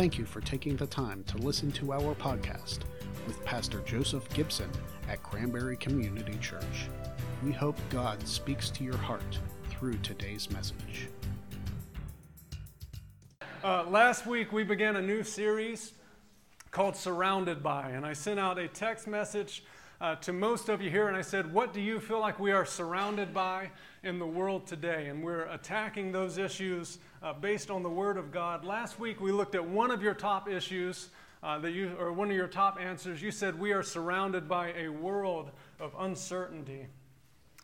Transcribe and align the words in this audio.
Thank 0.00 0.16
you 0.16 0.24
for 0.24 0.40
taking 0.40 0.76
the 0.76 0.86
time 0.86 1.24
to 1.24 1.36
listen 1.36 1.70
to 1.72 1.92
our 1.92 2.14
podcast 2.14 2.78
with 3.26 3.44
Pastor 3.44 3.80
Joseph 3.80 4.26
Gibson 4.30 4.70
at 5.10 5.22
Cranberry 5.22 5.76
Community 5.76 6.38
Church. 6.38 6.88
We 7.44 7.52
hope 7.52 7.76
God 7.90 8.26
speaks 8.26 8.70
to 8.70 8.82
your 8.82 8.96
heart 8.96 9.38
through 9.68 9.98
today's 9.98 10.50
message. 10.50 11.08
Uh, 13.62 13.84
last 13.90 14.24
week, 14.24 14.52
we 14.52 14.64
began 14.64 14.96
a 14.96 15.02
new 15.02 15.22
series 15.22 15.92
called 16.70 16.96
Surrounded 16.96 17.62
By, 17.62 17.90
and 17.90 18.06
I 18.06 18.14
sent 18.14 18.40
out 18.40 18.58
a 18.58 18.68
text 18.68 19.06
message 19.06 19.64
uh, 20.00 20.14
to 20.16 20.32
most 20.32 20.68
of 20.70 20.80
you 20.80 20.88
here, 20.88 21.08
and 21.08 21.16
I 21.16 21.20
said, 21.20 21.52
What 21.52 21.74
do 21.74 21.80
you 21.80 22.00
feel 22.00 22.20
like 22.20 22.40
we 22.40 22.52
are 22.52 22.64
surrounded 22.64 23.34
by 23.34 23.70
in 24.02 24.18
the 24.18 24.26
world 24.26 24.66
today? 24.66 25.08
And 25.08 25.22
we're 25.22 25.44
attacking 25.48 26.10
those 26.10 26.38
issues 26.38 26.98
uh, 27.22 27.34
based 27.34 27.70
on 27.70 27.82
the 27.82 27.90
Word 27.90 28.16
of 28.16 28.32
God. 28.32 28.64
Last 28.64 28.98
week, 28.98 29.20
we 29.20 29.30
looked 29.30 29.54
at 29.54 29.64
one 29.64 29.90
of 29.90 30.02
your 30.02 30.14
top 30.14 30.48
issues. 30.48 31.10
Uh, 31.42 31.58
that 31.58 31.70
you, 31.70 31.96
or 31.98 32.12
one 32.12 32.30
of 32.30 32.36
your 32.36 32.46
top 32.46 32.78
answers, 32.78 33.22
you 33.22 33.30
said 33.30 33.58
we 33.58 33.72
are 33.72 33.82
surrounded 33.82 34.46
by 34.46 34.74
a 34.74 34.90
world 34.90 35.50
of 35.78 35.90
uncertainty. 35.98 36.86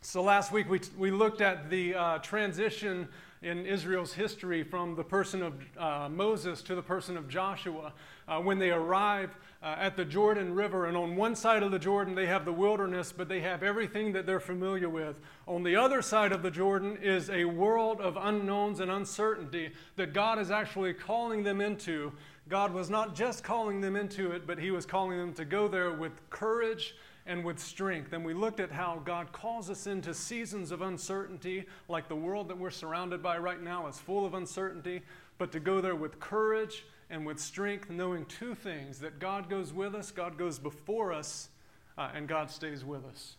So 0.00 0.22
last 0.22 0.50
week 0.50 0.70
we, 0.70 0.80
we 0.96 1.10
looked 1.10 1.42
at 1.42 1.68
the 1.68 1.94
uh, 1.94 2.18
transition 2.20 3.06
in 3.42 3.66
Israel's 3.66 4.14
history 4.14 4.62
from 4.62 4.96
the 4.96 5.04
person 5.04 5.42
of 5.42 5.54
uh, 5.76 6.08
Moses 6.08 6.62
to 6.62 6.74
the 6.74 6.80
person 6.80 7.18
of 7.18 7.28
Joshua. 7.28 7.92
Uh, 8.26 8.40
when 8.40 8.58
they 8.58 8.70
arrive 8.70 9.36
uh, 9.62 9.76
at 9.78 9.96
the 9.96 10.04
Jordan 10.04 10.54
River, 10.54 10.86
and 10.86 10.96
on 10.96 11.16
one 11.16 11.34
side 11.34 11.62
of 11.62 11.70
the 11.70 11.78
Jordan 11.78 12.14
they 12.14 12.26
have 12.26 12.44
the 12.44 12.52
wilderness, 12.52 13.12
but 13.12 13.28
they 13.28 13.40
have 13.40 13.62
everything 13.62 14.12
that 14.12 14.26
they're 14.26 14.40
familiar 14.40 14.88
with. 14.88 15.16
On 15.48 15.62
the 15.62 15.76
other 15.76 16.02
side 16.02 16.32
of 16.32 16.42
the 16.42 16.50
Jordan 16.50 16.98
is 17.00 17.30
a 17.30 17.44
world 17.44 18.00
of 18.00 18.16
unknowns 18.16 18.80
and 18.80 18.90
uncertainty 18.90 19.72
that 19.96 20.12
God 20.12 20.38
is 20.38 20.50
actually 20.50 20.92
calling 20.94 21.42
them 21.42 21.60
into. 21.60 22.12
God 22.48 22.72
was 22.72 22.90
not 22.90 23.14
just 23.14 23.42
calling 23.42 23.80
them 23.80 23.96
into 23.96 24.32
it, 24.32 24.46
but 24.46 24.58
He 24.58 24.70
was 24.70 24.86
calling 24.86 25.18
them 25.18 25.32
to 25.34 25.44
go 25.44 25.68
there 25.68 25.92
with 25.92 26.12
courage 26.30 26.94
and 27.26 27.44
with 27.44 27.58
strength. 27.58 28.12
And 28.12 28.24
we 28.24 28.34
looked 28.34 28.60
at 28.60 28.70
how 28.70 29.02
God 29.04 29.32
calls 29.32 29.68
us 29.68 29.86
into 29.86 30.14
seasons 30.14 30.70
of 30.70 30.82
uncertainty, 30.82 31.64
like 31.88 32.08
the 32.08 32.16
world 32.16 32.48
that 32.48 32.58
we're 32.58 32.70
surrounded 32.70 33.22
by 33.22 33.38
right 33.38 33.60
now 33.60 33.88
is 33.88 33.98
full 33.98 34.24
of 34.24 34.34
uncertainty, 34.34 35.02
but 35.38 35.50
to 35.52 35.60
go 35.60 35.80
there 35.80 35.96
with 35.96 36.20
courage 36.20 36.84
and 37.10 37.24
with 37.24 37.38
strength, 37.38 37.90
knowing 37.90 38.24
two 38.26 38.54
things 38.54 38.98
that 39.00 39.18
God 39.18 39.48
goes 39.48 39.72
with 39.72 39.94
us, 39.94 40.10
God 40.10 40.36
goes 40.36 40.58
before 40.58 41.12
us, 41.12 41.48
uh, 41.96 42.10
and 42.14 42.26
God 42.26 42.50
stays 42.50 42.84
with 42.84 43.04
us. 43.04 43.36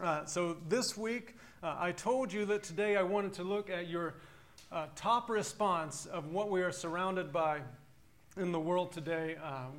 Uh, 0.00 0.24
so 0.24 0.56
this 0.68 0.96
week, 0.96 1.36
uh, 1.62 1.76
I 1.78 1.92
told 1.92 2.32
you 2.32 2.44
that 2.46 2.62
today 2.62 2.96
I 2.96 3.02
wanted 3.02 3.34
to 3.34 3.44
look 3.44 3.70
at 3.70 3.88
your 3.88 4.14
uh, 4.72 4.86
top 4.96 5.28
response 5.28 6.06
of 6.06 6.32
what 6.32 6.50
we 6.50 6.62
are 6.62 6.72
surrounded 6.72 7.32
by 7.32 7.60
in 8.36 8.52
the 8.52 8.60
world 8.60 8.92
today, 8.92 9.36
um, 9.36 9.72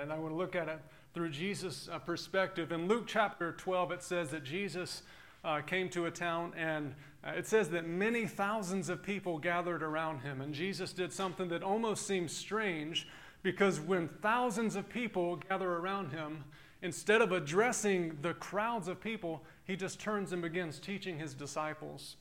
and 0.00 0.12
I 0.12 0.18
want 0.18 0.32
to 0.32 0.36
look 0.36 0.54
at 0.54 0.68
it 0.68 0.78
through 1.12 1.30
Jesus' 1.30 1.88
uh, 1.90 1.98
perspective. 1.98 2.72
In 2.72 2.88
Luke 2.88 3.04
chapter 3.06 3.52
12, 3.52 3.92
it 3.92 4.02
says 4.02 4.30
that 4.30 4.44
Jesus 4.44 5.02
uh, 5.44 5.60
came 5.60 5.88
to 5.90 6.06
a 6.06 6.10
town 6.10 6.52
and 6.56 6.94
uh, 7.26 7.30
it 7.30 7.46
says 7.46 7.70
that 7.70 7.86
many 7.86 8.26
thousands 8.26 8.88
of 8.88 9.02
people 9.02 9.38
gathered 9.38 9.82
around 9.82 10.20
him. 10.20 10.40
And 10.40 10.52
Jesus 10.52 10.92
did 10.92 11.12
something 11.12 11.48
that 11.48 11.62
almost 11.62 12.06
seems 12.06 12.32
strange 12.32 13.08
because 13.42 13.80
when 13.80 14.08
thousands 14.08 14.76
of 14.76 14.88
people 14.88 15.36
gather 15.36 15.70
around 15.70 16.10
him, 16.10 16.44
instead 16.82 17.22
of 17.22 17.32
addressing 17.32 18.18
the 18.20 18.34
crowds 18.34 18.88
of 18.88 19.00
people, 19.00 19.42
he 19.64 19.76
just 19.76 19.98
turns 20.00 20.32
and 20.32 20.42
begins 20.42 20.78
teaching 20.78 21.18
his 21.18 21.34
disciples. 21.34 22.16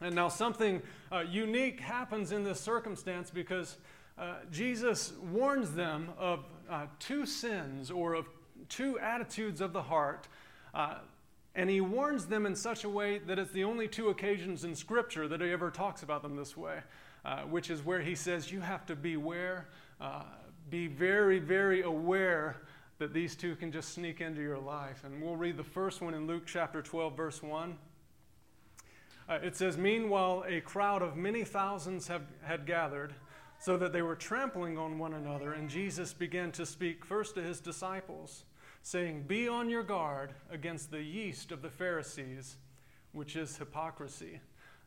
And 0.00 0.14
now, 0.14 0.28
something 0.28 0.82
uh, 1.12 1.20
unique 1.20 1.78
happens 1.78 2.32
in 2.32 2.42
this 2.42 2.60
circumstance 2.60 3.30
because 3.30 3.76
uh, 4.18 4.34
Jesus 4.50 5.12
warns 5.30 5.72
them 5.72 6.10
of 6.18 6.44
uh, 6.68 6.86
two 6.98 7.24
sins 7.24 7.90
or 7.90 8.14
of 8.14 8.26
two 8.68 8.98
attitudes 8.98 9.60
of 9.60 9.72
the 9.72 9.82
heart. 9.82 10.26
And 11.54 11.68
he 11.68 11.80
warns 11.80 12.26
them 12.26 12.46
in 12.46 12.56
such 12.56 12.84
a 12.84 12.88
way 12.88 13.18
that 13.18 13.38
it's 13.38 13.52
the 13.52 13.64
only 13.64 13.86
two 13.86 14.08
occasions 14.08 14.64
in 14.64 14.74
Scripture 14.74 15.28
that 15.28 15.40
he 15.40 15.50
ever 15.50 15.70
talks 15.70 16.02
about 16.02 16.22
them 16.22 16.34
this 16.34 16.56
way, 16.56 16.78
uh, 17.24 17.42
which 17.42 17.70
is 17.70 17.84
where 17.84 18.00
he 18.00 18.14
says, 18.14 18.50
You 18.50 18.60
have 18.60 18.86
to 18.86 18.96
beware, 18.96 19.68
uh, 20.00 20.22
be 20.70 20.86
very, 20.86 21.38
very 21.38 21.82
aware 21.82 22.56
that 22.98 23.12
these 23.12 23.36
two 23.36 23.56
can 23.56 23.70
just 23.72 23.92
sneak 23.94 24.20
into 24.20 24.40
your 24.40 24.58
life. 24.58 25.04
And 25.04 25.20
we'll 25.20 25.36
read 25.36 25.56
the 25.56 25.64
first 25.64 26.00
one 26.00 26.14
in 26.14 26.26
Luke 26.26 26.44
chapter 26.46 26.80
12, 26.80 27.16
verse 27.16 27.42
1. 27.42 27.76
Uh, 29.28 29.38
it 29.42 29.56
says, 29.56 29.76
Meanwhile, 29.76 30.44
a 30.48 30.60
crowd 30.60 31.02
of 31.02 31.16
many 31.16 31.44
thousands 31.44 32.08
have, 32.08 32.22
had 32.42 32.64
gathered 32.64 33.14
so 33.58 33.76
that 33.76 33.92
they 33.92 34.02
were 34.02 34.16
trampling 34.16 34.76
on 34.78 34.98
one 34.98 35.14
another. 35.14 35.52
And 35.52 35.68
Jesus 35.68 36.12
began 36.12 36.50
to 36.52 36.66
speak 36.66 37.04
first 37.04 37.34
to 37.36 37.42
his 37.42 37.60
disciples, 37.60 38.44
saying, 38.82 39.24
Be 39.26 39.48
on 39.48 39.68
your 39.68 39.82
guard 39.82 40.34
against 40.50 40.90
the 40.90 41.02
yeast 41.02 41.52
of 41.52 41.62
the 41.62 41.70
Pharisees, 41.70 42.56
which 43.12 43.36
is 43.36 43.56
hypocrisy. 43.56 44.40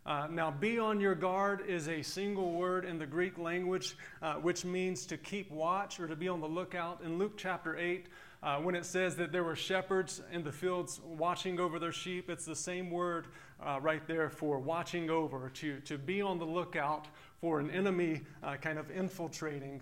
Uh, 0.06 0.28
now, 0.30 0.52
be 0.52 0.78
on 0.78 1.00
your 1.00 1.16
guard 1.16 1.64
is 1.68 1.88
a 1.88 2.04
single 2.04 2.52
word 2.52 2.86
in 2.86 3.00
the 3.00 3.08
Greek 3.08 3.40
language, 3.40 3.96
uh, 4.22 4.36
which 4.36 4.64
means 4.64 5.04
to 5.08 5.18
keep 5.18 5.50
watch 5.50 6.00
or 6.00 6.08
to 6.08 6.16
be 6.16 6.28
on 6.28 6.40
the 6.40 6.48
lookout. 6.48 7.02
In 7.04 7.18
Luke 7.18 7.34
chapter 7.38 7.76
8, 7.76 8.06
uh, 8.44 8.58
when 8.58 8.76
it 8.76 8.86
says 8.86 9.16
that 9.16 9.32
there 9.32 9.44
were 9.44 9.56
shepherds 9.56 10.22
in 10.32 10.44
the 10.44 10.52
fields 10.52 11.02
watching 11.04 11.60
over 11.60 11.80
their 11.80 11.92
sheep, 11.92 12.30
it's 12.30 12.46
the 12.46 12.56
same 12.56 12.92
word 12.92 13.26
uh, 13.66 13.80
right 13.82 14.06
there 14.08 14.30
for 14.30 14.60
watching 14.60 15.10
over, 15.10 15.50
to, 15.56 15.80
to 15.80 15.98
be 15.98 16.22
on 16.22 16.38
the 16.38 16.46
lookout 16.46 17.08
for 17.42 17.60
an 17.60 17.72
enemy 17.72 18.22
uh, 18.44 18.58
kind 18.58 18.78
of 18.78 18.92
infiltrating. 18.92 19.82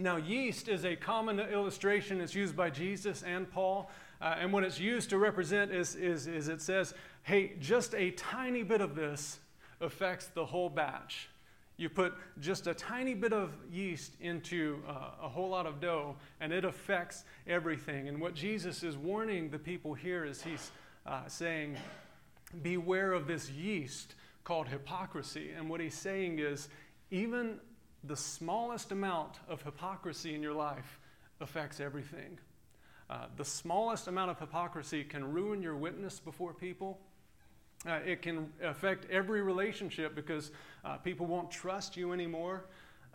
Now, 0.00 0.16
yeast 0.16 0.68
is 0.68 0.86
a 0.86 0.96
common 0.96 1.38
illustration. 1.38 2.22
It's 2.22 2.34
used 2.34 2.56
by 2.56 2.70
Jesus 2.70 3.22
and 3.22 3.50
Paul. 3.50 3.90
Uh, 4.18 4.36
and 4.38 4.50
what 4.50 4.64
it's 4.64 4.80
used 4.80 5.10
to 5.10 5.18
represent 5.18 5.70
is, 5.70 5.94
is, 5.94 6.26
is 6.26 6.48
it 6.48 6.62
says, 6.62 6.94
hey, 7.22 7.52
just 7.60 7.94
a 7.94 8.10
tiny 8.12 8.62
bit 8.62 8.80
of 8.80 8.94
this 8.94 9.40
affects 9.78 10.28
the 10.28 10.44
whole 10.44 10.70
batch. 10.70 11.28
You 11.76 11.90
put 11.90 12.14
just 12.40 12.66
a 12.66 12.72
tiny 12.72 13.12
bit 13.12 13.34
of 13.34 13.52
yeast 13.70 14.14
into 14.20 14.82
uh, 14.88 15.10
a 15.22 15.28
whole 15.28 15.50
lot 15.50 15.66
of 15.66 15.80
dough, 15.80 16.16
and 16.40 16.50
it 16.50 16.64
affects 16.64 17.24
everything. 17.46 18.08
And 18.08 18.22
what 18.22 18.34
Jesus 18.34 18.82
is 18.82 18.96
warning 18.96 19.50
the 19.50 19.58
people 19.58 19.92
here 19.92 20.24
is 20.24 20.40
he's 20.40 20.70
uh, 21.04 21.26
saying, 21.26 21.76
Beware 22.62 23.12
of 23.12 23.26
this 23.26 23.50
yeast 23.50 24.14
called 24.44 24.66
hypocrisy. 24.66 25.50
And 25.56 25.68
what 25.68 25.78
he's 25.78 25.94
saying 25.94 26.38
is 26.38 26.70
even 27.10 27.60
the 28.04 28.16
smallest 28.16 28.92
amount 28.92 29.38
of 29.48 29.62
hypocrisy 29.62 30.34
in 30.34 30.42
your 30.42 30.54
life 30.54 30.98
affects 31.40 31.80
everything. 31.80 32.38
Uh, 33.08 33.26
the 33.36 33.44
smallest 33.44 34.06
amount 34.06 34.30
of 34.30 34.38
hypocrisy 34.38 35.04
can 35.04 35.32
ruin 35.32 35.62
your 35.62 35.76
witness 35.76 36.20
before 36.20 36.54
people. 36.54 36.98
Uh, 37.86 37.98
it 38.06 38.22
can 38.22 38.48
affect 38.62 39.10
every 39.10 39.42
relationship 39.42 40.14
because 40.14 40.50
uh, 40.84 40.96
people 40.98 41.26
won't 41.26 41.50
trust 41.50 41.96
you 41.96 42.12
anymore. 42.12 42.66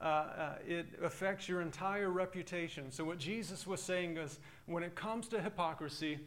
Uh, 0.02 0.06
uh, 0.06 0.56
it 0.68 0.88
affects 1.02 1.48
your 1.48 1.62
entire 1.62 2.10
reputation. 2.10 2.92
So, 2.92 3.06
what 3.06 3.18
Jesus 3.18 3.66
was 3.66 3.82
saying 3.82 4.18
is 4.18 4.40
when 4.66 4.84
it 4.84 4.96
comes 4.96 5.30
to 5.30 5.42
hypocrisy, 5.42 6.20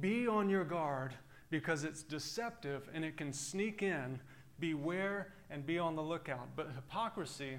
be 0.00 0.26
on 0.26 0.50
your 0.50 0.64
guard 0.64 1.14
because 1.50 1.84
it's 1.84 2.02
deceptive 2.02 2.88
and 2.92 3.04
it 3.04 3.16
can 3.16 3.32
sneak 3.32 3.82
in 3.82 4.20
beware 4.60 5.32
and 5.50 5.64
be 5.64 5.78
on 5.78 5.96
the 5.96 6.02
lookout. 6.02 6.48
But 6.56 6.70
hypocrisy 6.74 7.58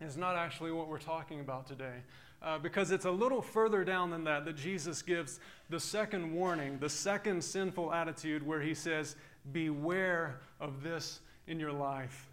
is 0.00 0.16
not 0.16 0.36
actually 0.36 0.72
what 0.72 0.88
we're 0.88 0.98
talking 0.98 1.40
about 1.40 1.66
today. 1.66 2.02
Uh, 2.42 2.58
because 2.58 2.90
it's 2.90 3.06
a 3.06 3.10
little 3.10 3.40
further 3.40 3.82
down 3.82 4.10
than 4.10 4.24
that 4.24 4.44
that 4.44 4.56
Jesus 4.56 5.00
gives 5.02 5.40
the 5.70 5.80
second 5.80 6.32
warning, 6.32 6.78
the 6.78 6.88
second 6.88 7.42
sinful 7.42 7.92
attitude, 7.92 8.46
where 8.46 8.60
he 8.60 8.74
says, 8.74 9.16
Beware 9.52 10.40
of 10.60 10.82
this 10.82 11.20
in 11.46 11.58
your 11.58 11.72
life. 11.72 12.28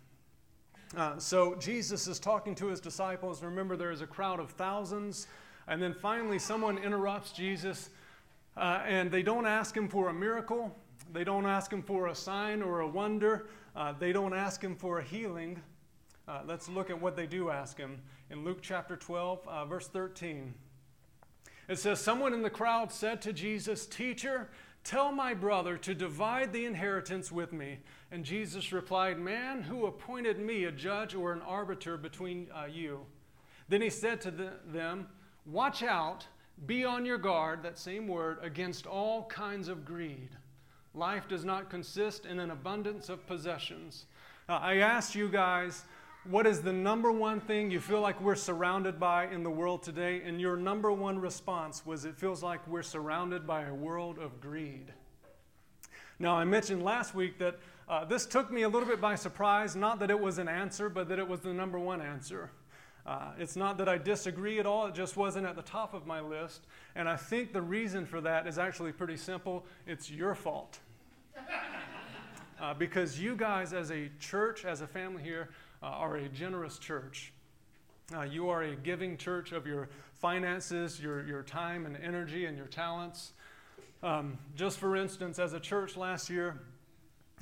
Uh, 0.96 1.18
so 1.18 1.56
Jesus 1.56 2.08
is 2.08 2.20
talking 2.20 2.54
to 2.56 2.68
his 2.68 2.80
disciples. 2.80 3.42
Remember, 3.42 3.76
there 3.76 3.92
is 3.92 4.02
a 4.02 4.08
crowd 4.08 4.40
of 4.40 4.52
thousands. 4.52 5.28
And 5.68 5.82
then 5.82 5.94
finally, 5.94 6.40
someone 6.40 6.78
interrupts 6.78 7.32
Jesus, 7.32 7.90
uh, 8.58 8.82
and 8.86 9.10
they 9.10 9.24
don't 9.24 9.46
ask 9.46 9.76
him 9.76 9.88
for 9.88 10.10
a 10.10 10.14
miracle, 10.14 10.76
they 11.12 11.24
don't 11.24 11.46
ask 11.46 11.72
him 11.72 11.82
for 11.82 12.08
a 12.08 12.16
sign 12.16 12.62
or 12.62 12.82
a 12.82 12.88
wonder. 12.88 13.48
Uh, 13.76 13.94
they 13.98 14.12
don't 14.12 14.34
ask 14.34 14.62
him 14.62 14.76
for 14.76 15.00
a 15.00 15.04
healing. 15.04 15.62
Uh, 16.28 16.42
let's 16.46 16.70
look 16.70 16.90
at 16.90 17.02
what 17.02 17.16
they 17.16 17.28
do 17.28 17.50
ask 17.50 17.78
him. 17.78 18.02
In 18.30 18.44
Luke 18.44 18.60
chapter 18.62 18.96
12, 18.96 19.48
uh, 19.48 19.66
verse 19.66 19.88
13, 19.88 20.54
it 21.68 21.80
says, 21.80 22.00
Someone 22.00 22.34
in 22.34 22.42
the 22.42 22.50
crowd 22.50 22.92
said 22.92 23.22
to 23.24 23.34
Jesus, 23.34 23.86
Teacher, 23.86 24.50
tell 24.84 25.12
my 25.12 25.34
brother 25.34 25.78
to 25.78 25.94
divide 25.94 26.54
the 26.54 26.66
inheritance 26.66 27.32
with 27.32 27.52
me. 27.52 27.80
And 28.12 28.24
Jesus 28.24 28.72
replied, 28.72 29.20
Man, 29.20 29.62
who 29.62 29.86
appointed 29.86 30.40
me 30.40 30.64
a 30.66 30.72
judge 30.72 31.14
or 31.16 31.34
an 31.34 31.42
arbiter 31.42 31.98
between 31.98 32.48
uh, 32.54 32.66
you? 32.66 33.02
Then 33.68 33.82
he 33.82 33.90
said 33.90 34.22
to 34.22 34.32
the, 34.32 34.54
them, 34.66 35.08
Watch 35.46 35.84
out, 35.84 36.26
be 36.66 36.86
on 36.86 37.06
your 37.06 37.18
guard, 37.18 37.64
that 37.64 37.78
same 37.78 38.08
word, 38.08 38.38
against 38.42 38.86
all 38.86 39.26
kinds 39.26 39.68
of 39.68 39.84
greed 39.84 40.30
Life 40.96 41.28
does 41.28 41.44
not 41.44 41.72
consist 41.72 42.26
in 42.26 42.40
an 42.40 42.52
abundance 42.52 43.10
of 43.10 43.26
possessions. 43.26 44.06
Uh, 44.48 44.60
I 44.62 44.76
asked 44.78 45.16
you 45.16 45.28
guys 45.28 45.86
what 46.30 46.48
is 46.48 46.62
the 46.62 46.72
number 46.72 47.12
one 47.12 47.42
thing 47.42 47.70
you 47.70 47.82
feel 47.82 48.00
like 48.00 48.20
we're 48.22 48.36
surrounded 48.36 49.00
by 49.00 49.28
in 49.28 49.44
the 49.44 49.50
world 49.50 49.84
today? 49.84 50.22
And 50.26 50.40
your 50.40 50.56
number 50.56 50.92
one 50.92 51.20
response 51.20 51.86
was 51.86 52.06
it 52.06 52.16
feels 52.16 52.42
like 52.42 52.66
we're 52.68 52.82
surrounded 52.82 53.46
by 53.46 53.64
a 53.64 53.74
world 53.74 54.18
of 54.20 54.40
greed. 54.40 54.94
Now, 56.20 56.36
I 56.36 56.46
mentioned 56.46 56.82
last 56.82 57.14
week 57.14 57.38
that 57.40 57.60
uh, 57.90 58.06
this 58.06 58.26
took 58.26 58.52
me 58.52 58.62
a 58.62 58.70
little 58.70 58.88
bit 58.88 59.02
by 59.02 59.16
surprise, 59.16 59.76
not 59.76 60.00
that 60.00 60.10
it 60.10 60.20
was 60.20 60.38
an 60.38 60.48
answer, 60.48 60.88
but 60.88 61.10
that 61.10 61.20
it 61.20 61.28
was 61.28 61.42
the 61.42 61.54
number 61.54 61.78
one 61.78 62.02
answer. 62.02 62.52
Uh, 63.06 63.34
it's 63.38 63.58
not 63.58 63.78
that 63.80 63.90
I 63.90 63.98
disagree 63.98 64.60
at 64.60 64.66
all, 64.66 64.88
it 64.88 64.96
just 64.96 65.18
wasn't 65.18 65.46
at 65.46 65.58
the 65.58 65.62
top 65.62 65.94
of 65.94 66.08
my 66.08 66.22
list. 66.22 66.62
And 66.96 67.10
I 67.10 67.18
think 67.18 67.52
the 67.52 67.62
reason 67.62 68.06
for 68.06 68.22
that 68.22 68.48
is 68.48 68.58
actually 68.58 68.94
pretty 68.94 69.18
simple 69.18 69.66
it's 69.86 70.10
your 70.10 70.36
fault. 70.36 70.80
Uh, 72.62 72.74
because 72.74 73.20
you 73.20 73.36
guys, 73.36 73.74
as 73.74 73.92
a 73.92 74.10
church, 74.22 74.64
as 74.64 74.80
a 74.80 74.88
family 74.88 75.22
here, 75.22 75.50
uh, 75.84 75.88
are 75.88 76.16
a 76.16 76.30
generous 76.30 76.80
church. 76.80 77.34
Uh, 78.16 78.22
you 78.22 78.50
are 78.50 78.64
a 78.64 78.76
giving 78.76 79.18
church 79.18 79.52
of 79.52 79.68
your 79.68 79.90
finances, 80.14 81.02
your, 81.02 81.26
your 81.28 81.44
time 81.44 81.86
and 81.86 81.98
energy, 81.98 82.46
and 82.46 82.58
your 82.58 82.68
talents. 82.68 83.34
Um, 84.02 84.38
just 84.56 84.80
for 84.80 84.96
instance, 84.96 85.40
as 85.40 85.54
a 85.54 85.60
church 85.60 85.98
last 85.98 86.30
year, 86.30 86.62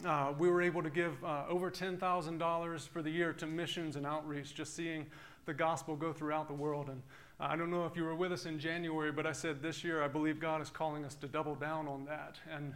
uh, 0.06 0.34
we 0.38 0.50
were 0.50 0.62
able 0.62 0.82
to 0.82 0.90
give 0.90 1.24
uh, 1.24 1.44
over 1.48 1.70
$10,000 1.70 2.88
for 2.88 3.02
the 3.02 3.10
year 3.12 3.34
to 3.34 3.46
missions 3.46 3.96
and 3.96 4.06
outreach, 4.06 4.56
just 4.56 4.76
seeing 4.76 5.06
the 5.46 5.54
gospel 5.54 5.96
go 5.96 6.12
throughout 6.12 6.48
the 6.48 6.54
world. 6.54 6.90
And 6.90 7.02
uh, 7.40 7.48
I 7.50 7.56
don't 7.56 7.70
know 7.70 7.86
if 7.86 7.96
you 7.96 8.04
were 8.04 8.16
with 8.16 8.32
us 8.32 8.46
in 8.46 8.58
January, 8.60 9.12
but 9.12 9.28
I 9.28 9.32
said 9.32 9.62
this 9.62 9.84
year 9.84 10.02
I 10.02 10.08
believe 10.08 10.40
God 10.40 10.62
is 10.62 10.70
calling 10.70 11.06
us 11.06 11.14
to 11.16 11.28
double 11.28 11.56
down 11.56 11.88
on 11.88 12.06
that. 12.06 12.38
And 12.52 12.74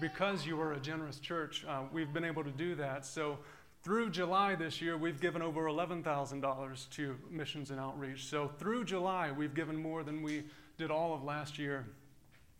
because 0.00 0.44
you 0.44 0.60
are 0.60 0.72
a 0.72 0.80
generous 0.80 1.20
church, 1.20 1.64
uh, 1.68 1.82
we've 1.92 2.12
been 2.12 2.24
able 2.24 2.42
to 2.42 2.50
do 2.50 2.74
that. 2.76 3.06
So 3.06 3.38
through 3.84 4.08
July 4.08 4.54
this 4.54 4.80
year, 4.80 4.96
we've 4.96 5.20
given 5.20 5.42
over 5.42 5.64
$11,000 5.64 6.90
to 6.90 7.16
missions 7.30 7.70
and 7.70 7.78
outreach. 7.78 8.24
So 8.24 8.48
through 8.48 8.86
July, 8.86 9.30
we've 9.30 9.52
given 9.52 9.76
more 9.76 10.02
than 10.02 10.22
we 10.22 10.44
did 10.78 10.90
all 10.90 11.14
of 11.14 11.22
last 11.22 11.58
year. 11.58 11.86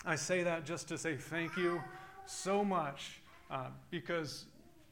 I 0.05 0.17
say 0.17 0.43
that 0.43 0.67
just 0.67 0.87
to 0.89 0.99
say 0.99 1.17
thank 1.17 1.57
you 1.57 1.83
so 2.27 2.63
much 2.63 3.23
uh, 3.51 3.69
because 3.91 4.45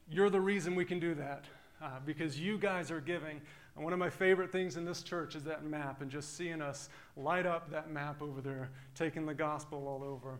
you're 0.09 0.31
the 0.31 0.41
reason 0.41 0.73
we 0.73 0.85
can 0.85 0.99
do 0.99 1.13
that, 1.13 1.45
uh, 1.83 1.99
because 2.03 2.39
you 2.39 2.57
guys 2.57 2.89
are 2.89 3.01
giving. 3.01 3.39
And 3.75 3.83
one 3.83 3.93
of 3.93 3.99
my 3.99 4.09
favorite 4.09 4.51
things 4.51 4.75
in 4.75 4.85
this 4.85 5.03
church 5.03 5.35
is 5.35 5.43
that 5.43 5.63
map 5.63 6.01
and 6.01 6.09
just 6.09 6.35
seeing 6.35 6.63
us 6.63 6.89
light 7.15 7.45
up 7.45 7.69
that 7.69 7.91
map 7.91 8.23
over 8.23 8.41
there, 8.41 8.71
taking 8.95 9.27
the 9.27 9.35
gospel 9.35 9.87
all 9.87 10.03
over. 10.03 10.39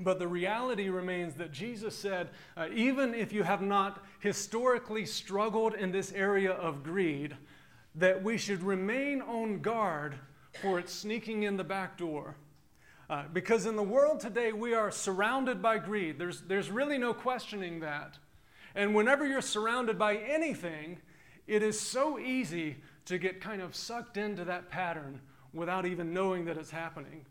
But 0.00 0.18
the 0.18 0.26
reality 0.26 0.88
remains 0.88 1.34
that 1.34 1.52
Jesus 1.52 1.96
said, 1.96 2.30
uh, 2.56 2.66
even 2.74 3.14
if 3.14 3.32
you 3.32 3.44
have 3.44 3.62
not 3.62 4.04
historically 4.18 5.06
struggled 5.06 5.74
in 5.74 5.92
this 5.92 6.12
area 6.12 6.52
of 6.52 6.82
greed, 6.82 7.36
that 7.94 8.22
we 8.22 8.36
should 8.36 8.62
remain 8.62 9.22
on 9.22 9.60
guard 9.60 10.16
for 10.60 10.78
it 10.78 10.88
sneaking 10.88 11.44
in 11.44 11.56
the 11.56 11.64
back 11.64 11.96
door. 11.96 12.36
Uh, 13.08 13.24
because 13.32 13.66
in 13.66 13.76
the 13.76 13.82
world 13.82 14.18
today, 14.18 14.52
we 14.52 14.74
are 14.74 14.90
surrounded 14.90 15.62
by 15.62 15.78
greed. 15.78 16.18
There's, 16.18 16.40
there's 16.42 16.70
really 16.70 16.98
no 16.98 17.14
questioning 17.14 17.80
that. 17.80 18.18
And 18.74 18.94
whenever 18.94 19.26
you're 19.26 19.42
surrounded 19.42 19.98
by 19.98 20.16
anything, 20.16 20.98
it 21.46 21.62
is 21.62 21.78
so 21.78 22.18
easy 22.18 22.76
to 23.04 23.18
get 23.18 23.40
kind 23.40 23.60
of 23.62 23.76
sucked 23.76 24.16
into 24.16 24.44
that 24.46 24.70
pattern 24.70 25.20
without 25.52 25.86
even 25.86 26.12
knowing 26.12 26.46
that 26.46 26.56
it's 26.56 26.70
happening. 26.70 27.24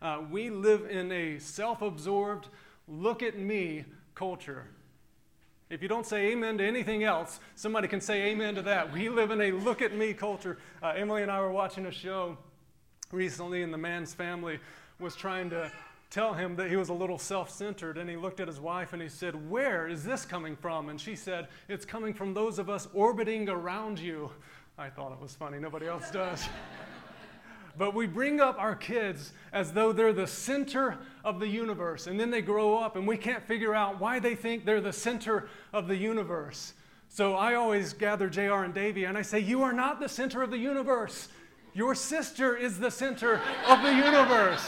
Uh, 0.00 0.22
we 0.30 0.50
live 0.50 0.88
in 0.90 1.10
a 1.12 1.38
self 1.38 1.82
absorbed, 1.82 2.48
look 2.88 3.22
at 3.22 3.38
me 3.38 3.84
culture. 4.14 4.66
If 5.68 5.82
you 5.82 5.88
don't 5.88 6.06
say 6.06 6.30
amen 6.30 6.58
to 6.58 6.64
anything 6.64 7.02
else, 7.02 7.40
somebody 7.56 7.88
can 7.88 8.00
say 8.00 8.30
amen 8.30 8.54
to 8.54 8.62
that. 8.62 8.92
We 8.92 9.08
live 9.08 9.32
in 9.32 9.40
a 9.40 9.50
look 9.50 9.82
at 9.82 9.94
me 9.94 10.14
culture. 10.14 10.58
Uh, 10.80 10.94
Emily 10.96 11.22
and 11.22 11.30
I 11.30 11.40
were 11.40 11.50
watching 11.50 11.86
a 11.86 11.90
show 11.90 12.38
recently, 13.10 13.62
and 13.62 13.72
the 13.72 13.78
man's 13.78 14.14
family 14.14 14.60
was 15.00 15.16
trying 15.16 15.50
to 15.50 15.72
tell 16.08 16.32
him 16.34 16.54
that 16.56 16.70
he 16.70 16.76
was 16.76 16.88
a 16.88 16.94
little 16.94 17.18
self 17.18 17.50
centered. 17.50 17.98
And 17.98 18.08
he 18.08 18.16
looked 18.16 18.38
at 18.38 18.46
his 18.46 18.60
wife 18.60 18.92
and 18.92 19.02
he 19.02 19.08
said, 19.08 19.50
Where 19.50 19.88
is 19.88 20.04
this 20.04 20.24
coming 20.24 20.54
from? 20.54 20.88
And 20.88 21.00
she 21.00 21.16
said, 21.16 21.48
It's 21.68 21.84
coming 21.84 22.14
from 22.14 22.32
those 22.32 22.58
of 22.58 22.70
us 22.70 22.86
orbiting 22.94 23.48
around 23.48 23.98
you. 23.98 24.30
I 24.78 24.88
thought 24.88 25.12
it 25.12 25.20
was 25.20 25.34
funny. 25.34 25.58
Nobody 25.58 25.86
else 25.86 26.10
does. 26.10 26.48
but 27.78 27.94
we 27.94 28.06
bring 28.06 28.40
up 28.40 28.58
our 28.58 28.74
kids 28.74 29.32
as 29.52 29.72
though 29.72 29.92
they're 29.92 30.12
the 30.12 30.26
center 30.26 30.96
of 31.24 31.40
the 31.40 31.48
universe. 31.48 32.06
And 32.06 32.18
then 32.18 32.30
they 32.30 32.42
grow 32.42 32.76
up 32.78 32.96
and 32.96 33.06
we 33.06 33.16
can't 33.16 33.42
figure 33.42 33.74
out 33.74 34.00
why 34.00 34.18
they 34.18 34.34
think 34.34 34.64
they're 34.64 34.80
the 34.80 34.92
center 34.92 35.48
of 35.72 35.86
the 35.86 35.96
universe. 35.96 36.72
So 37.08 37.34
I 37.34 37.54
always 37.54 37.92
gather 37.92 38.28
JR 38.28 38.64
and 38.64 38.74
Davy 38.74 39.04
and 39.04 39.16
I 39.16 39.22
say, 39.22 39.40
You 39.40 39.62
are 39.62 39.72
not 39.72 40.00
the 40.00 40.08
center 40.08 40.42
of 40.42 40.50
the 40.50 40.58
universe. 40.58 41.28
Your 41.74 41.94
sister 41.94 42.56
is 42.56 42.78
the 42.78 42.90
center 42.90 43.40
of 43.68 43.82
the 43.82 43.92
universe. 43.92 44.66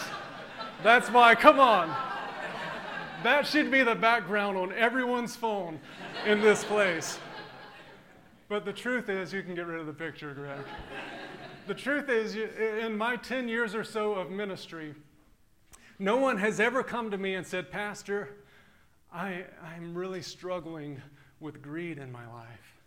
That's 0.82 1.10
why, 1.10 1.34
come 1.34 1.58
on. 1.58 1.88
That 3.22 3.46
should 3.46 3.70
be 3.70 3.82
the 3.82 3.94
background 3.94 4.56
on 4.58 4.72
everyone's 4.72 5.34
phone 5.34 5.80
in 6.26 6.40
this 6.40 6.64
place. 6.64 7.18
But 8.48 8.64
the 8.64 8.72
truth 8.72 9.08
is, 9.08 9.32
you 9.32 9.42
can 9.42 9.54
get 9.54 9.66
rid 9.66 9.80
of 9.80 9.86
the 9.86 9.92
picture, 9.92 10.34
Greg 10.34 10.64
the 11.68 11.74
truth 11.74 12.08
is, 12.08 12.34
in 12.34 12.96
my 12.96 13.16
10 13.16 13.46
years 13.46 13.74
or 13.74 13.84
so 13.84 14.14
of 14.14 14.30
ministry, 14.30 14.94
no 15.98 16.16
one 16.16 16.38
has 16.38 16.58
ever 16.58 16.82
come 16.82 17.10
to 17.10 17.18
me 17.18 17.34
and 17.34 17.46
said, 17.46 17.70
Pastor, 17.70 18.30
I, 19.12 19.44
I'm 19.62 19.94
really 19.94 20.22
struggling 20.22 21.02
with 21.40 21.60
greed 21.60 21.98
in 21.98 22.10
my 22.10 22.26
life. 22.26 22.80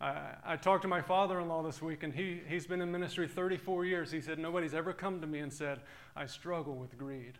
I, 0.00 0.34
I 0.44 0.56
talked 0.56 0.82
to 0.82 0.88
my 0.88 1.00
father 1.00 1.40
in 1.40 1.48
law 1.48 1.62
this 1.64 1.82
week, 1.82 2.04
and 2.04 2.14
he, 2.14 2.40
he's 2.48 2.66
been 2.66 2.80
in 2.80 2.92
ministry 2.92 3.26
34 3.26 3.84
years. 3.86 4.12
He 4.12 4.20
said, 4.20 4.38
Nobody's 4.38 4.74
ever 4.74 4.92
come 4.92 5.20
to 5.20 5.26
me 5.26 5.40
and 5.40 5.52
said, 5.52 5.80
I 6.14 6.26
struggle 6.26 6.76
with 6.76 6.96
greed. 6.96 7.38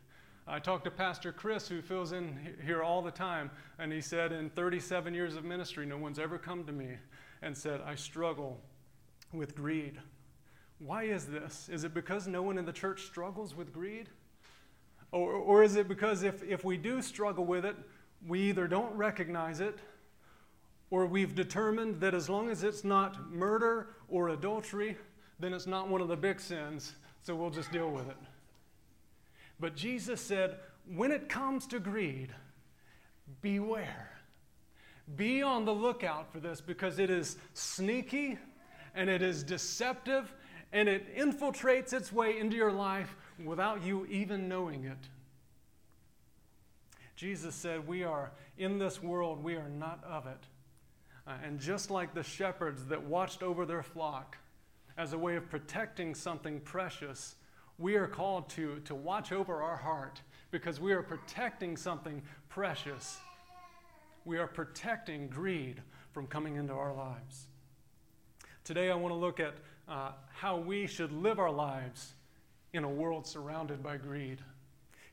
I 0.48 0.58
talked 0.58 0.84
to 0.84 0.90
Pastor 0.90 1.30
Chris, 1.30 1.68
who 1.68 1.80
fills 1.80 2.10
in 2.10 2.56
here 2.64 2.82
all 2.82 3.02
the 3.02 3.12
time, 3.12 3.52
and 3.78 3.92
he 3.92 4.00
said, 4.00 4.32
In 4.32 4.50
37 4.50 5.14
years 5.14 5.36
of 5.36 5.44
ministry, 5.44 5.86
no 5.86 5.96
one's 5.96 6.18
ever 6.18 6.38
come 6.38 6.64
to 6.64 6.72
me 6.72 6.96
and 7.40 7.56
said, 7.56 7.80
I 7.86 7.94
struggle 7.94 8.60
with 9.32 9.54
greed. 9.54 9.98
Why 10.84 11.04
is 11.04 11.26
this? 11.26 11.68
Is 11.68 11.84
it 11.84 11.94
because 11.94 12.26
no 12.26 12.42
one 12.42 12.58
in 12.58 12.64
the 12.64 12.72
church 12.72 13.04
struggles 13.04 13.54
with 13.54 13.72
greed? 13.72 14.08
Or, 15.12 15.32
or 15.32 15.62
is 15.62 15.76
it 15.76 15.86
because 15.86 16.22
if, 16.22 16.42
if 16.42 16.64
we 16.64 16.76
do 16.76 17.02
struggle 17.02 17.44
with 17.44 17.64
it, 17.64 17.76
we 18.26 18.40
either 18.48 18.66
don't 18.66 18.94
recognize 18.96 19.60
it 19.60 19.78
or 20.90 21.06
we've 21.06 21.34
determined 21.34 22.00
that 22.00 22.14
as 22.14 22.28
long 22.28 22.50
as 22.50 22.64
it's 22.64 22.84
not 22.84 23.30
murder 23.30 23.90
or 24.08 24.30
adultery, 24.30 24.96
then 25.38 25.54
it's 25.54 25.66
not 25.66 25.88
one 25.88 26.00
of 26.00 26.08
the 26.08 26.16
big 26.16 26.40
sins, 26.40 26.92
so 27.22 27.34
we'll 27.34 27.50
just 27.50 27.70
deal 27.72 27.90
with 27.90 28.08
it. 28.08 28.16
But 29.60 29.76
Jesus 29.76 30.20
said, 30.20 30.56
when 30.94 31.12
it 31.12 31.28
comes 31.28 31.66
to 31.68 31.78
greed, 31.78 32.34
beware. 33.40 34.10
Be 35.16 35.42
on 35.42 35.64
the 35.64 35.72
lookout 35.72 36.32
for 36.32 36.40
this 36.40 36.60
because 36.60 36.98
it 36.98 37.10
is 37.10 37.36
sneaky 37.54 38.38
and 38.94 39.08
it 39.08 39.22
is 39.22 39.42
deceptive 39.42 40.34
and 40.72 40.88
it 40.88 41.16
infiltrates 41.16 41.92
its 41.92 42.12
way 42.12 42.38
into 42.38 42.56
your 42.56 42.72
life 42.72 43.14
without 43.44 43.82
you 43.82 44.06
even 44.06 44.48
knowing 44.48 44.84
it. 44.84 45.08
Jesus 47.14 47.54
said, 47.54 47.86
We 47.86 48.04
are 48.04 48.32
in 48.58 48.78
this 48.78 49.02
world, 49.02 49.42
we 49.44 49.54
are 49.54 49.68
not 49.68 50.02
of 50.04 50.26
it. 50.26 50.44
Uh, 51.26 51.34
and 51.44 51.60
just 51.60 51.90
like 51.90 52.14
the 52.14 52.22
shepherds 52.22 52.86
that 52.86 53.02
watched 53.04 53.42
over 53.42 53.64
their 53.64 53.82
flock 53.82 54.36
as 54.98 55.12
a 55.12 55.18
way 55.18 55.36
of 55.36 55.48
protecting 55.48 56.14
something 56.14 56.58
precious, 56.60 57.36
we 57.78 57.94
are 57.94 58.08
called 58.08 58.48
to, 58.50 58.80
to 58.84 58.94
watch 58.94 59.30
over 59.30 59.62
our 59.62 59.76
heart 59.76 60.20
because 60.50 60.80
we 60.80 60.92
are 60.92 61.02
protecting 61.02 61.76
something 61.76 62.22
precious. 62.48 63.18
We 64.24 64.38
are 64.38 64.46
protecting 64.46 65.28
greed 65.28 65.80
from 66.12 66.26
coming 66.26 66.56
into 66.56 66.74
our 66.74 66.94
lives. 66.94 67.46
Today, 68.64 68.90
I 68.90 68.94
want 68.94 69.12
to 69.12 69.18
look 69.18 69.40
at 69.40 69.54
uh, 69.92 70.12
how 70.32 70.56
we 70.56 70.86
should 70.86 71.12
live 71.12 71.38
our 71.38 71.50
lives 71.50 72.14
in 72.72 72.82
a 72.82 72.88
world 72.88 73.26
surrounded 73.26 73.82
by 73.82 73.98
greed. 73.98 74.38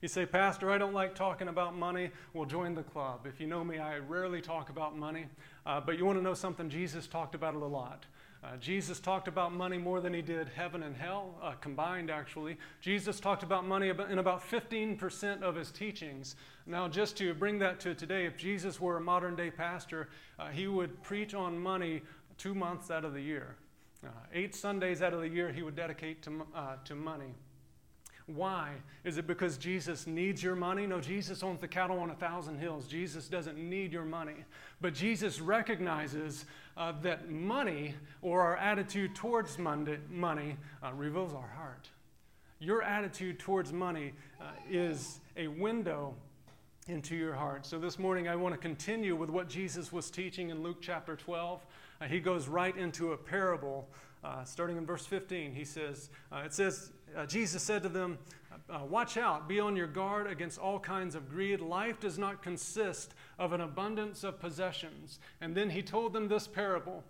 You 0.01 0.07
say, 0.07 0.25
Pastor, 0.25 0.71
I 0.71 0.77
don't 0.77 0.93
like 0.93 1.13
talking 1.13 1.49
about 1.49 1.75
money. 1.75 2.11
Well, 2.33 2.45
join 2.45 2.73
the 2.73 2.83
club. 2.83 3.27
If 3.27 3.41
you 3.41 3.47
know 3.47 3.65
me, 3.65 3.79
I 3.79 3.97
rarely 3.97 4.39
talk 4.39 4.69
about 4.69 4.97
money. 4.97 5.25
Uh, 5.65 5.81
but 5.81 5.97
you 5.97 6.05
want 6.05 6.17
to 6.17 6.23
know 6.23 6.33
something? 6.33 6.69
Jesus 6.69 7.07
talked 7.07 7.35
about 7.35 7.55
it 7.55 7.61
a 7.61 7.65
lot. 7.65 8.05
Uh, 8.41 8.55
Jesus 8.55 9.01
talked 9.01 9.27
about 9.27 9.51
money 9.51 9.77
more 9.77 9.99
than 9.99 10.13
he 10.13 10.21
did 10.21 10.47
heaven 10.55 10.83
and 10.83 10.95
hell 10.95 11.35
uh, 11.43 11.51
combined, 11.59 12.09
actually. 12.09 12.57
Jesus 12.79 13.19
talked 13.19 13.43
about 13.43 13.67
money 13.67 13.89
in 13.89 14.19
about 14.19 14.41
15% 14.49 15.41
of 15.41 15.55
his 15.55 15.71
teachings. 15.71 16.37
Now, 16.65 16.87
just 16.87 17.17
to 17.17 17.33
bring 17.33 17.59
that 17.59 17.81
to 17.81 17.93
today, 17.93 18.25
if 18.25 18.37
Jesus 18.37 18.79
were 18.79 18.95
a 18.95 19.01
modern 19.01 19.35
day 19.35 19.51
pastor, 19.51 20.07
uh, 20.39 20.47
he 20.47 20.67
would 20.67 21.03
preach 21.03 21.33
on 21.33 21.59
money 21.59 22.01
two 22.37 22.55
months 22.55 22.89
out 22.89 23.03
of 23.03 23.13
the 23.13 23.21
year. 23.21 23.57
Uh, 24.05 24.09
eight 24.33 24.55
Sundays 24.55 25.01
out 25.01 25.13
of 25.13 25.19
the 25.19 25.27
year 25.27 25.51
he 25.51 25.61
would 25.61 25.75
dedicate 25.75 26.21
to, 26.23 26.45
uh, 26.55 26.75
to 26.85 26.95
money. 26.95 27.33
Why? 28.35 28.73
Is 29.03 29.17
it 29.17 29.25
because 29.25 29.57
Jesus 29.57 30.05
needs 30.05 30.43
your 30.43 30.55
money? 30.55 30.85
No, 30.85 31.01
Jesus 31.01 31.41
owns 31.41 31.59
the 31.59 31.67
cattle 31.67 31.99
on 31.99 32.11
a 32.11 32.15
thousand 32.15 32.59
hills. 32.59 32.87
Jesus 32.87 33.27
doesn't 33.27 33.57
need 33.57 33.91
your 33.91 34.05
money. 34.05 34.45
But 34.81 34.93
Jesus 34.93 35.41
recognizes 35.41 36.45
uh, 36.77 36.93
that 37.01 37.31
money 37.31 37.95
or 38.21 38.41
our 38.41 38.55
attitude 38.57 39.15
towards 39.15 39.57
money 39.57 40.57
uh, 40.83 40.93
reveals 40.93 41.33
our 41.33 41.51
heart. 41.57 41.89
Your 42.59 42.83
attitude 42.83 43.39
towards 43.39 43.73
money 43.73 44.13
uh, 44.39 44.51
is 44.69 45.21
a 45.35 45.47
window 45.47 46.13
into 46.87 47.15
your 47.15 47.33
heart. 47.33 47.65
So 47.65 47.79
this 47.79 47.97
morning 47.97 48.27
I 48.27 48.35
want 48.35 48.53
to 48.53 48.59
continue 48.59 49.15
with 49.15 49.29
what 49.29 49.49
Jesus 49.49 49.91
was 49.91 50.11
teaching 50.11 50.49
in 50.49 50.61
Luke 50.61 50.77
chapter 50.81 51.15
12. 51.15 51.65
He 52.07 52.19
goes 52.19 52.47
right 52.47 52.75
into 52.77 53.11
a 53.11 53.17
parable, 53.17 53.89
uh, 54.23 54.43
starting 54.43 54.77
in 54.77 54.85
verse 54.85 55.05
15. 55.05 55.53
He 55.53 55.65
says, 55.65 56.09
uh, 56.31 56.43
It 56.45 56.53
says, 56.53 56.91
uh, 57.15 57.25
Jesus 57.25 57.61
said 57.61 57.83
to 57.83 57.89
them, 57.89 58.17
uh, 58.69 58.85
Watch 58.85 59.17
out, 59.17 59.47
be 59.47 59.59
on 59.59 59.75
your 59.75 59.87
guard 59.87 60.27
against 60.27 60.59
all 60.59 60.79
kinds 60.79 61.15
of 61.15 61.29
greed. 61.29 61.59
Life 61.59 61.99
does 61.99 62.17
not 62.17 62.41
consist 62.41 63.13
of 63.37 63.53
an 63.53 63.61
abundance 63.61 64.23
of 64.23 64.39
possessions. 64.39 65.19
And 65.41 65.55
then 65.55 65.69
he 65.69 65.81
told 65.81 66.13
them 66.13 66.27
this 66.27 66.47
parable 66.47 67.03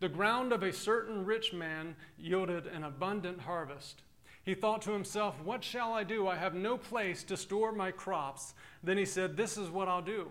The 0.00 0.08
ground 0.08 0.52
of 0.52 0.62
a 0.62 0.72
certain 0.72 1.24
rich 1.24 1.52
man 1.52 1.96
yielded 2.18 2.66
an 2.66 2.84
abundant 2.84 3.40
harvest. 3.40 4.02
He 4.44 4.54
thought 4.54 4.82
to 4.82 4.92
himself, 4.92 5.34
What 5.42 5.64
shall 5.64 5.92
I 5.92 6.04
do? 6.04 6.26
I 6.28 6.36
have 6.36 6.54
no 6.54 6.78
place 6.78 7.22
to 7.24 7.36
store 7.36 7.72
my 7.72 7.90
crops. 7.90 8.54
Then 8.82 8.96
he 8.96 9.04
said, 9.04 9.36
This 9.36 9.58
is 9.58 9.68
what 9.68 9.88
I'll 9.88 10.02
do. 10.02 10.30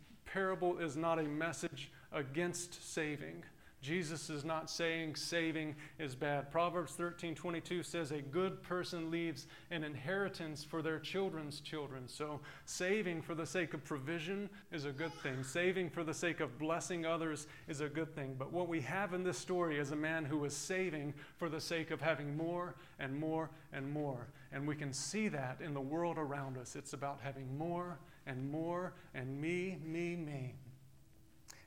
parable 0.33 0.77
is 0.79 0.95
not 0.95 1.19
a 1.19 1.23
message 1.23 1.91
against 2.11 2.93
saving. 2.93 3.43
Jesus 3.81 4.29
is 4.29 4.45
not 4.45 4.69
saying 4.69 5.15
saving 5.15 5.75
is 5.97 6.13
bad. 6.13 6.51
Proverbs 6.51 6.93
13 6.93 7.33
22 7.33 7.81
says, 7.81 8.11
A 8.11 8.21
good 8.21 8.61
person 8.61 9.09
leaves 9.09 9.47
an 9.71 9.83
inheritance 9.83 10.63
for 10.63 10.83
their 10.83 10.99
children's 10.99 11.59
children. 11.61 12.07
So, 12.07 12.41
saving 12.65 13.23
for 13.23 13.33
the 13.33 13.45
sake 13.45 13.73
of 13.73 13.83
provision 13.83 14.51
is 14.71 14.85
a 14.85 14.91
good 14.91 15.13
thing. 15.23 15.43
Saving 15.43 15.89
for 15.89 16.03
the 16.03 16.13
sake 16.13 16.41
of 16.41 16.59
blessing 16.59 17.07
others 17.07 17.47
is 17.67 17.81
a 17.81 17.89
good 17.89 18.13
thing. 18.13 18.35
But 18.37 18.53
what 18.53 18.67
we 18.67 18.81
have 18.81 19.15
in 19.15 19.23
this 19.23 19.39
story 19.39 19.79
is 19.79 19.91
a 19.91 19.95
man 19.95 20.25
who 20.25 20.45
is 20.45 20.55
saving 20.55 21.15
for 21.37 21.49
the 21.49 21.59
sake 21.61 21.89
of 21.89 22.01
having 22.01 22.37
more 22.37 22.75
and 22.99 23.15
more 23.15 23.49
and 23.73 23.91
more. 23.91 24.27
And 24.51 24.67
we 24.67 24.75
can 24.75 24.93
see 24.93 25.27
that 25.29 25.57
in 25.59 25.73
the 25.73 25.81
world 25.81 26.19
around 26.19 26.55
us. 26.55 26.75
It's 26.75 26.93
about 26.93 27.19
having 27.23 27.57
more 27.57 27.97
and 28.27 28.51
more 28.51 28.93
and 29.15 29.41
me, 29.41 29.79
me, 29.83 30.15
me. 30.15 30.53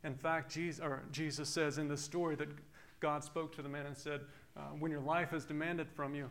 In 0.05 0.15
fact, 0.15 0.53
Jesus, 0.53 0.85
Jesus 1.11 1.49
says 1.49 1.79
in 1.79 1.89
the 1.89 1.97
story 1.97 2.37
that 2.37 2.49
God 3.01 3.25
spoke 3.25 3.55
to 3.57 3.63
the 3.63 3.69
man 3.69 3.87
and 3.87 3.97
said, 3.97 4.21
uh, 4.57 4.61
When 4.79 4.91
your 4.91 5.01
life 5.01 5.33
is 5.33 5.45
demanded 5.45 5.89
from 5.89 6.15
you, 6.15 6.31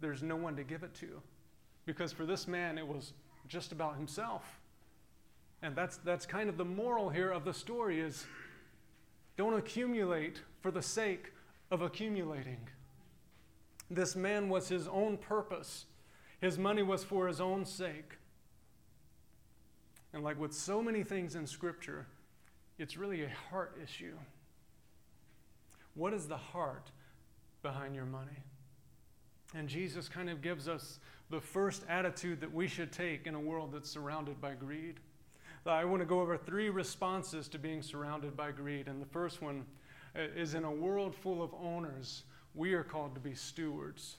there's 0.00 0.22
no 0.22 0.36
one 0.36 0.54
to 0.56 0.62
give 0.62 0.82
it 0.82 0.94
to. 0.94 1.20
Because 1.86 2.12
for 2.12 2.26
this 2.26 2.46
man, 2.46 2.78
it 2.78 2.86
was 2.86 3.14
just 3.48 3.72
about 3.72 3.96
himself. 3.96 4.60
And 5.62 5.74
that's, 5.74 5.96
that's 5.98 6.26
kind 6.26 6.48
of 6.48 6.56
the 6.56 6.64
moral 6.64 7.08
here 7.08 7.30
of 7.30 7.44
the 7.44 7.52
story 7.52 8.00
is 8.00 8.26
don't 9.36 9.54
accumulate 9.54 10.40
for 10.60 10.70
the 10.70 10.82
sake 10.82 11.32
of 11.70 11.82
accumulating. 11.82 12.68
This 13.90 14.14
man 14.14 14.48
was 14.48 14.68
his 14.68 14.86
own 14.88 15.16
purpose. 15.16 15.86
His 16.40 16.58
money 16.58 16.82
was 16.82 17.04
for 17.04 17.26
his 17.26 17.40
own 17.40 17.64
sake. 17.64 18.18
And 20.12 20.24
like 20.24 20.38
with 20.38 20.52
so 20.52 20.82
many 20.82 21.02
things 21.02 21.34
in 21.36 21.46
Scripture, 21.46 22.06
it's 22.78 22.96
really 22.96 23.22
a 23.22 23.30
heart 23.50 23.78
issue. 23.82 24.14
What 25.94 26.12
is 26.12 26.26
the 26.26 26.36
heart 26.36 26.90
behind 27.62 27.94
your 27.94 28.06
money? 28.06 28.44
And 29.54 29.68
Jesus 29.68 30.08
kind 30.08 30.30
of 30.30 30.42
gives 30.42 30.68
us 30.68 30.98
the 31.30 31.40
first 31.40 31.84
attitude 31.88 32.40
that 32.40 32.52
we 32.52 32.68
should 32.68 32.92
take 32.92 33.26
in 33.26 33.34
a 33.34 33.40
world 33.40 33.72
that's 33.72 33.90
surrounded 33.90 34.40
by 34.40 34.54
greed. 34.54 35.00
I 35.66 35.84
want 35.84 36.00
to 36.00 36.06
go 36.06 36.20
over 36.20 36.36
three 36.36 36.70
responses 36.70 37.48
to 37.48 37.58
being 37.58 37.82
surrounded 37.82 38.36
by 38.36 38.52
greed. 38.52 38.88
And 38.88 39.00
the 39.00 39.06
first 39.06 39.42
one 39.42 39.66
uh, 40.16 40.22
is 40.34 40.54
in 40.54 40.64
a 40.64 40.72
world 40.72 41.14
full 41.14 41.42
of 41.42 41.52
owners, 41.54 42.24
we 42.54 42.72
are 42.74 42.82
called 42.82 43.14
to 43.14 43.20
be 43.20 43.34
stewards. 43.34 44.16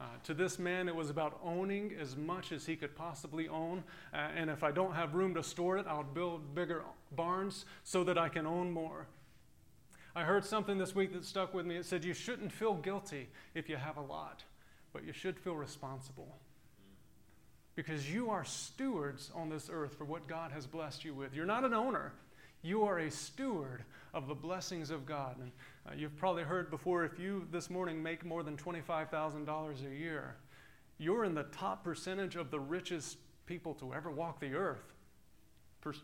Uh, 0.00 0.04
to 0.22 0.32
this 0.32 0.60
man, 0.60 0.88
it 0.88 0.94
was 0.94 1.10
about 1.10 1.40
owning 1.42 1.92
as 2.00 2.16
much 2.16 2.52
as 2.52 2.64
he 2.66 2.76
could 2.76 2.94
possibly 2.94 3.48
own. 3.48 3.82
Uh, 4.14 4.28
and 4.36 4.48
if 4.48 4.62
I 4.62 4.70
don't 4.70 4.94
have 4.94 5.14
room 5.14 5.34
to 5.34 5.42
store 5.42 5.76
it, 5.76 5.86
I'll 5.88 6.04
build 6.04 6.54
bigger 6.54 6.84
barns 7.10 7.64
so 7.82 8.04
that 8.04 8.16
I 8.16 8.28
can 8.28 8.46
own 8.46 8.70
more. 8.70 9.06
I 10.14 10.22
heard 10.22 10.44
something 10.44 10.78
this 10.78 10.94
week 10.94 11.12
that 11.12 11.24
stuck 11.24 11.52
with 11.52 11.66
me. 11.66 11.76
It 11.76 11.84
said, 11.84 12.04
You 12.04 12.14
shouldn't 12.14 12.52
feel 12.52 12.74
guilty 12.74 13.28
if 13.54 13.68
you 13.68 13.76
have 13.76 13.96
a 13.96 14.02
lot, 14.02 14.44
but 14.92 15.04
you 15.04 15.12
should 15.12 15.38
feel 15.38 15.56
responsible. 15.56 16.36
Because 17.74 18.12
you 18.12 18.30
are 18.30 18.44
stewards 18.44 19.30
on 19.34 19.48
this 19.48 19.68
earth 19.72 19.96
for 19.96 20.04
what 20.04 20.26
God 20.26 20.52
has 20.52 20.66
blessed 20.66 21.04
you 21.04 21.14
with. 21.14 21.34
You're 21.34 21.46
not 21.46 21.64
an 21.64 21.74
owner, 21.74 22.12
you 22.62 22.84
are 22.84 22.98
a 22.98 23.10
steward 23.10 23.84
of 24.14 24.26
the 24.26 24.34
blessings 24.34 24.90
of 24.90 25.06
God. 25.06 25.36
And 25.38 25.52
uh, 25.88 25.94
you've 25.96 26.16
probably 26.16 26.42
heard 26.42 26.70
before 26.70 27.04
if 27.04 27.18
you 27.18 27.46
this 27.50 27.70
morning 27.70 28.02
make 28.02 28.24
more 28.24 28.42
than 28.42 28.56
$25,000 28.56 29.86
a 29.86 29.94
year, 29.94 30.36
you're 30.98 31.24
in 31.24 31.34
the 31.34 31.44
top 31.44 31.84
percentage 31.84 32.36
of 32.36 32.50
the 32.50 32.60
richest 32.60 33.18
people 33.46 33.74
to 33.74 33.94
ever 33.94 34.10
walk 34.10 34.40
the 34.40 34.54
earth. 34.54 34.92
Per- 35.80 35.94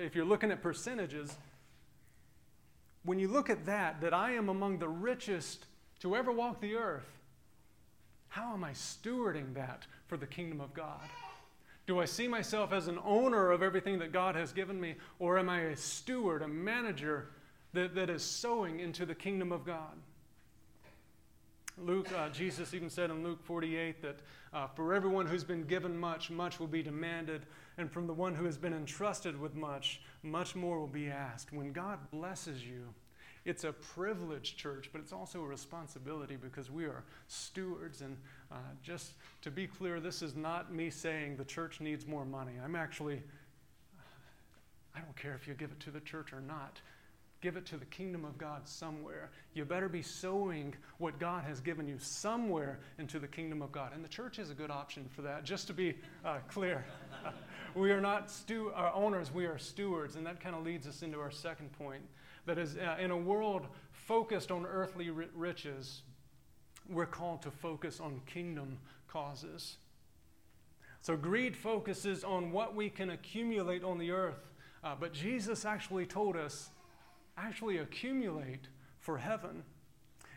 if 0.00 0.14
you're 0.14 0.24
looking 0.24 0.50
at 0.50 0.62
percentages, 0.62 1.36
when 3.04 3.18
you 3.18 3.28
look 3.28 3.50
at 3.50 3.66
that, 3.66 4.00
that 4.00 4.14
I 4.14 4.32
am 4.32 4.48
among 4.48 4.78
the 4.78 4.88
richest 4.88 5.66
to 6.00 6.16
ever 6.16 6.32
walk 6.32 6.60
the 6.60 6.74
earth, 6.76 7.06
how 8.28 8.52
am 8.52 8.64
I 8.64 8.72
stewarding 8.72 9.54
that 9.54 9.86
for 10.06 10.16
the 10.16 10.26
kingdom 10.26 10.60
of 10.60 10.72
God? 10.74 11.00
Do 11.86 12.00
I 12.00 12.04
see 12.04 12.26
myself 12.26 12.72
as 12.72 12.88
an 12.88 12.98
owner 13.04 13.52
of 13.52 13.62
everything 13.62 13.98
that 14.00 14.12
God 14.12 14.34
has 14.34 14.52
given 14.52 14.80
me, 14.80 14.96
or 15.18 15.38
am 15.38 15.48
I 15.48 15.60
a 15.60 15.76
steward, 15.76 16.42
a 16.42 16.48
manager 16.48 17.28
that, 17.76 17.94
that 17.94 18.10
is 18.10 18.22
sowing 18.22 18.80
into 18.80 19.06
the 19.06 19.14
kingdom 19.14 19.52
of 19.52 19.64
God? 19.64 19.92
Luke, 21.78 22.08
uh, 22.16 22.30
Jesus 22.30 22.72
even 22.72 22.88
said 22.88 23.10
in 23.10 23.22
Luke 23.22 23.42
48 23.44 24.00
that 24.00 24.16
uh, 24.54 24.66
for 24.66 24.94
everyone 24.94 25.26
who's 25.26 25.44
been 25.44 25.64
given 25.64 25.96
much, 25.96 26.30
much 26.30 26.58
will 26.58 26.66
be 26.66 26.82
demanded, 26.82 27.44
and 27.76 27.92
from 27.92 28.06
the 28.06 28.14
one 28.14 28.34
who 28.34 28.46
has 28.46 28.56
been 28.56 28.72
entrusted 28.72 29.38
with 29.38 29.54
much, 29.54 30.00
much 30.22 30.56
more 30.56 30.80
will 30.80 30.86
be 30.86 31.08
asked. 31.08 31.52
When 31.52 31.72
God 31.72 31.98
blesses 32.10 32.64
you, 32.64 32.94
it's 33.44 33.64
a 33.64 33.72
privilege, 33.72 34.56
church, 34.56 34.88
but 34.90 35.02
it's 35.02 35.12
also 35.12 35.42
a 35.42 35.46
responsibility 35.46 36.36
because 36.36 36.70
we 36.70 36.84
are 36.86 37.04
stewards. 37.28 38.00
And 38.00 38.16
uh, 38.50 38.56
just 38.82 39.12
to 39.42 39.50
be 39.50 39.66
clear, 39.66 40.00
this 40.00 40.22
is 40.22 40.34
not 40.34 40.72
me 40.72 40.88
saying 40.88 41.36
the 41.36 41.44
church 41.44 41.80
needs 41.80 42.06
more 42.06 42.24
money. 42.24 42.52
I'm 42.64 42.74
actually, 42.74 43.22
I 44.94 45.00
don't 45.00 45.16
care 45.16 45.34
if 45.34 45.46
you 45.46 45.52
give 45.52 45.70
it 45.70 45.80
to 45.80 45.90
the 45.90 46.00
church 46.00 46.32
or 46.32 46.40
not. 46.40 46.80
Give 47.40 47.56
it 47.56 47.66
to 47.66 47.76
the 47.76 47.84
kingdom 47.86 48.24
of 48.24 48.38
God 48.38 48.66
somewhere. 48.66 49.30
You 49.54 49.64
better 49.64 49.88
be 49.88 50.02
sowing 50.02 50.74
what 50.98 51.18
God 51.18 51.44
has 51.44 51.60
given 51.60 51.86
you 51.86 51.98
somewhere 51.98 52.80
into 52.98 53.18
the 53.18 53.28
kingdom 53.28 53.60
of 53.60 53.72
God. 53.72 53.92
And 53.94 54.02
the 54.02 54.08
church 54.08 54.38
is 54.38 54.50
a 54.50 54.54
good 54.54 54.70
option 54.70 55.06
for 55.14 55.22
that, 55.22 55.44
just 55.44 55.66
to 55.66 55.74
be 55.74 55.94
uh, 56.24 56.38
clear. 56.48 56.84
we 57.74 57.90
are 57.90 58.00
not 58.00 58.30
stu- 58.30 58.72
our 58.74 58.92
owners, 58.94 59.32
we 59.32 59.44
are 59.44 59.58
stewards. 59.58 60.16
And 60.16 60.26
that 60.26 60.40
kind 60.40 60.56
of 60.56 60.64
leads 60.64 60.86
us 60.86 61.02
into 61.02 61.20
our 61.20 61.30
second 61.30 61.72
point 61.72 62.02
that 62.46 62.58
is, 62.58 62.76
uh, 62.76 62.96
in 62.98 63.10
a 63.10 63.16
world 63.16 63.66
focused 63.92 64.50
on 64.50 64.64
earthly 64.64 65.10
riches, 65.10 66.02
we're 66.88 67.06
called 67.06 67.42
to 67.42 67.50
focus 67.50 68.00
on 68.00 68.20
kingdom 68.24 68.78
causes. 69.08 69.76
So, 71.00 71.16
greed 71.16 71.56
focuses 71.56 72.24
on 72.24 72.52
what 72.52 72.74
we 72.74 72.88
can 72.88 73.10
accumulate 73.10 73.84
on 73.84 73.98
the 73.98 74.10
earth, 74.12 74.50
uh, 74.82 74.94
but 74.98 75.12
Jesus 75.12 75.64
actually 75.64 76.06
told 76.06 76.36
us 76.36 76.70
actually 77.36 77.78
accumulate 77.78 78.68
for 78.98 79.18
heaven. 79.18 79.62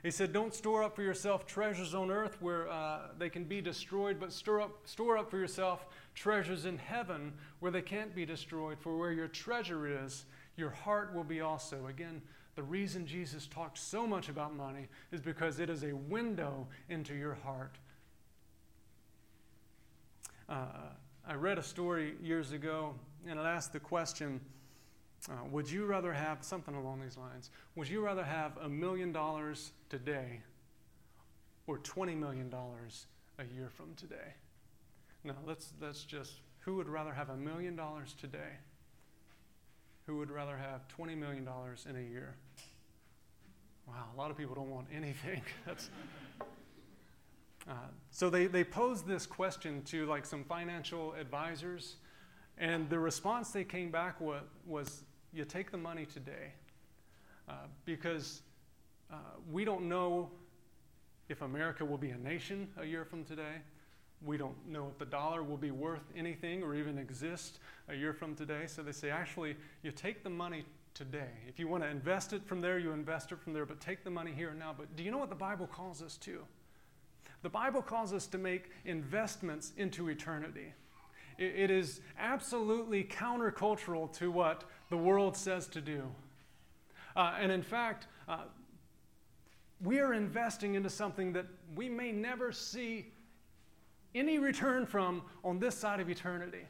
He 0.04 0.12
said, 0.12 0.32
Don't 0.32 0.54
store 0.54 0.84
up 0.84 0.96
for 0.96 1.02
yourself 1.02 1.46
treasures 1.46 1.94
on 1.94 2.10
earth 2.10 2.38
where 2.42 2.70
uh, 2.70 3.10
they 3.18 3.30
can 3.30 3.44
be 3.44 3.62
destroyed, 3.62 4.20
but 4.20 4.32
store 4.32 4.62
up, 4.62 4.88
store 4.88 5.18
up 5.18 5.30
for 5.30 5.38
yourself 5.38 5.86
treasures 6.16 6.66
in 6.66 6.78
heaven 6.78 7.34
where 7.60 7.72
they 7.72 7.82
can't 7.82 8.16
be 8.16 8.26
destroyed. 8.26 8.78
For 8.80 8.98
where 8.98 9.12
your 9.12 9.28
treasure 9.28 10.04
is, 10.06 10.26
your 10.56 10.70
heart 10.70 11.14
will 11.14 11.24
be 11.24 11.42
also. 11.42 11.88
Again, 11.88 12.22
the 12.56 12.64
reason 12.64 13.06
Jesus 13.06 13.48
talked 13.48 13.78
so 13.78 14.06
much 14.06 14.30
about 14.30 14.56
money 14.56 14.88
is 15.12 15.22
because 15.22 15.60
it 15.60 15.70
is 15.70 15.84
a 15.84 15.94
window 15.94 16.68
into 16.90 17.14
your 17.16 17.36
heart. 17.36 17.78
Uh, 20.48 20.66
I 21.28 21.36
read 21.36 21.58
a 21.58 21.64
story 21.64 22.16
years 22.22 22.54
ago, 22.54 22.96
and 23.28 23.40
it 23.40 23.46
asked 23.46 23.72
the 23.72 23.80
question 23.80 24.42
uh, 25.30 25.46
Would 25.52 25.70
you 25.70 25.86
rather 25.86 26.12
have 26.12 26.44
something 26.44 26.74
along 26.76 27.02
these 27.02 27.18
lines? 27.18 27.52
Would 27.76 27.88
you 27.88 28.04
rather 28.04 28.24
have 28.24 28.58
a 28.58 28.70
million 28.70 29.12
dollars 29.12 29.72
today 29.90 30.42
or 31.68 31.78
$20 31.78 32.18
million 32.18 32.52
a 32.54 33.44
year 33.56 33.70
from 33.70 33.94
today? 33.96 34.34
Now, 35.24 35.36
let's, 35.46 35.74
let's 35.82 36.04
just, 36.04 36.42
who 36.62 36.76
would 36.76 36.90
rather 36.90 37.14
have 37.14 37.30
a 37.30 37.38
million 37.38 37.76
dollars 37.76 38.16
today? 38.20 38.58
Who 40.08 40.18
would 40.18 40.32
rather 40.32 40.58
have 40.58 40.88
$20 40.88 41.16
million 41.16 41.48
in 41.88 41.96
a 41.96 42.10
year? 42.10 42.36
Wow, 43.88 44.06
a 44.14 44.18
lot 44.18 44.32
of 44.32 44.38
people 44.38 44.56
don't 44.56 44.72
want 44.72 44.88
anything. 44.96 45.42
That's, 45.66 45.90
uh, 47.68 47.74
so 48.10 48.32
they, 48.32 48.48
they 48.48 48.64
posed 48.64 49.06
this 49.06 49.28
question 49.28 49.84
to 49.84 50.08
like 50.08 50.26
some 50.26 50.44
financial 50.44 51.14
advisors, 51.14 51.98
and 52.58 52.90
the 52.90 52.98
response 52.98 53.52
they 53.52 53.64
came 53.64 53.92
back 53.92 54.20
with 54.20 54.44
was 54.66 55.04
you 55.34 55.46
take 55.46 55.72
the 55.72 55.78
money 55.78 56.06
today 56.06 56.54
uh, 57.48 57.54
because 57.86 58.42
uh, 59.12 59.16
we 59.52 59.66
don't 59.66 59.88
know 59.88 60.30
if 61.30 61.42
America 61.42 61.86
will 61.86 61.98
be 61.98 62.10
a 62.10 62.18
nation 62.18 62.68
a 62.78 62.86
year 62.86 63.06
from 63.06 63.24
today. 63.24 63.62
We 64.26 64.38
don't 64.38 64.68
know 64.68 64.88
if 64.92 64.98
the 64.98 65.06
dollar 65.06 65.44
will 65.44 65.58
be 65.58 65.72
worth 65.72 66.12
anything 66.16 66.62
or 66.64 66.76
even 66.76 66.98
exist 66.98 67.60
a 67.88 67.96
year 67.96 68.14
from 68.14 68.36
today. 68.36 68.64
So 68.68 68.82
they 68.82 68.92
say, 68.92 69.10
actually, 69.10 69.56
you 69.82 69.92
take 69.92 70.24
the 70.24 70.30
money 70.30 70.66
today. 70.94 71.30
If 71.48 71.60
you 71.60 71.68
want 71.68 71.84
to 71.84 71.90
invest 71.90 72.34
it 72.34 72.46
from 72.46 72.60
there, 72.60 72.80
you 72.80 72.92
invest 72.92 73.32
it 73.32 73.40
from 73.40 73.54
there, 73.54 73.66
but 73.66 73.80
take 73.80 74.04
the 74.04 74.10
money 74.10 74.34
here 74.36 74.50
and 74.50 74.60
now. 74.60 74.76
But 74.78 74.96
do 74.96 75.04
you 75.04 75.12
know 75.12 75.18
what 75.18 75.30
the 75.30 75.36
Bible 75.36 75.68
calls 75.68 76.02
us 76.02 76.18
to? 76.18 76.42
The 77.42 77.50
Bible 77.50 77.82
calls 77.82 78.12
us 78.12 78.28
to 78.28 78.38
make 78.38 78.72
investments 78.84 79.72
into 79.78 80.10
eternity. 80.10 80.74
it 81.38 81.72
is 81.72 82.02
absolutely 82.20 83.06
countercultural 83.06 84.12
to 84.18 84.30
what 84.30 84.66
the 84.90 84.98
world 84.98 85.38
says 85.38 85.68
to 85.68 85.82
do. 85.82 86.04
Uh, 87.16 87.36
and 87.40 87.52
in 87.52 87.62
fact, 87.62 88.08
uh, 88.28 88.44
we 89.82 90.00
are 90.00 90.14
investing 90.14 90.76
into 90.76 90.90
something 90.90 91.34
that 91.34 91.46
we 91.76 91.90
may 91.90 92.12
never 92.12 92.52
see 92.52 93.12
any 94.16 94.40
return 94.40 94.86
from 94.86 95.22
on 95.44 95.60
this 95.60 95.76
side 95.76 96.00
of 96.00 96.10
eternity. 96.10 96.66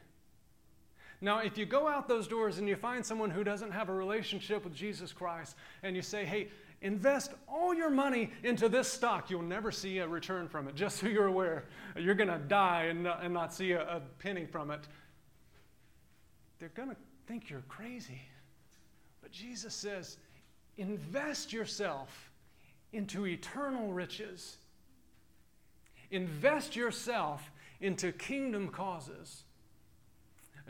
Now, 1.21 1.39
if 1.39 1.57
you 1.57 1.65
go 1.65 1.87
out 1.87 2.07
those 2.07 2.27
doors 2.27 2.59
and 2.59 2.67
you 2.67 2.75
find 2.75 3.05
someone 3.05 3.29
who 3.29 3.43
doesn't 3.43 3.71
have 3.71 3.89
a 3.89 3.93
relationship 3.93 4.63
with 4.63 4.73
Jesus 4.73 5.11
Christ 5.11 5.55
and 5.83 5.95
you 5.95 6.01
say, 6.01 6.23
hey, 6.23 6.49
invest 6.81 7.33
all 7.47 7.73
your 7.73 7.89
money 7.89 8.31
into 8.43 8.69
this 8.69 8.87
stock, 8.87 9.29
you'll 9.29 9.41
never 9.41 9.69
see 9.69 9.97
a 9.97 10.07
return 10.07 10.47
from 10.47 10.67
it, 10.69 10.75
just 10.75 10.97
so 10.97 11.07
you're 11.07 11.27
aware. 11.27 11.65
You're 11.97 12.15
going 12.15 12.29
to 12.29 12.39
die 12.39 12.83
and 12.83 13.03
not, 13.03 13.23
and 13.23 13.33
not 13.33 13.53
see 13.53 13.73
a, 13.73 13.81
a 13.81 14.01
penny 14.19 14.45
from 14.45 14.71
it. 14.71 14.87
They're 16.59 16.69
going 16.69 16.89
to 16.89 16.95
think 17.29 17.47
you're 17.47 17.63
crazy. 17.69 18.21
But 19.21 19.31
Jesus 19.31 19.75
says, 19.75 20.17
invest 20.79 21.53
yourself 21.53 22.31
into 22.91 23.27
eternal 23.27 23.93
riches. 23.93 24.57
Invest 26.09 26.75
yourself 26.75 27.51
into 27.81 28.11
kingdom 28.11 28.69
causes. 28.69 29.43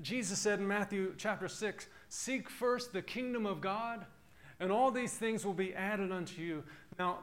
Jesus 0.01 0.38
said 0.38 0.60
in 0.60 0.68
Matthew 0.68 1.13
chapter 1.18 1.48
6 1.48 1.88
Seek 2.10 2.50
first 2.50 2.92
the 2.92 3.01
kingdom 3.01 3.46
of 3.46 3.62
God, 3.62 4.06
and 4.60 4.70
all 4.70 4.92
these 4.92 5.13
things 5.13 5.46
will 5.46 5.54
be 5.54 5.74
added 5.74 6.12
unto 6.12 6.42
you. 6.42 6.66
Now, 6.98 7.20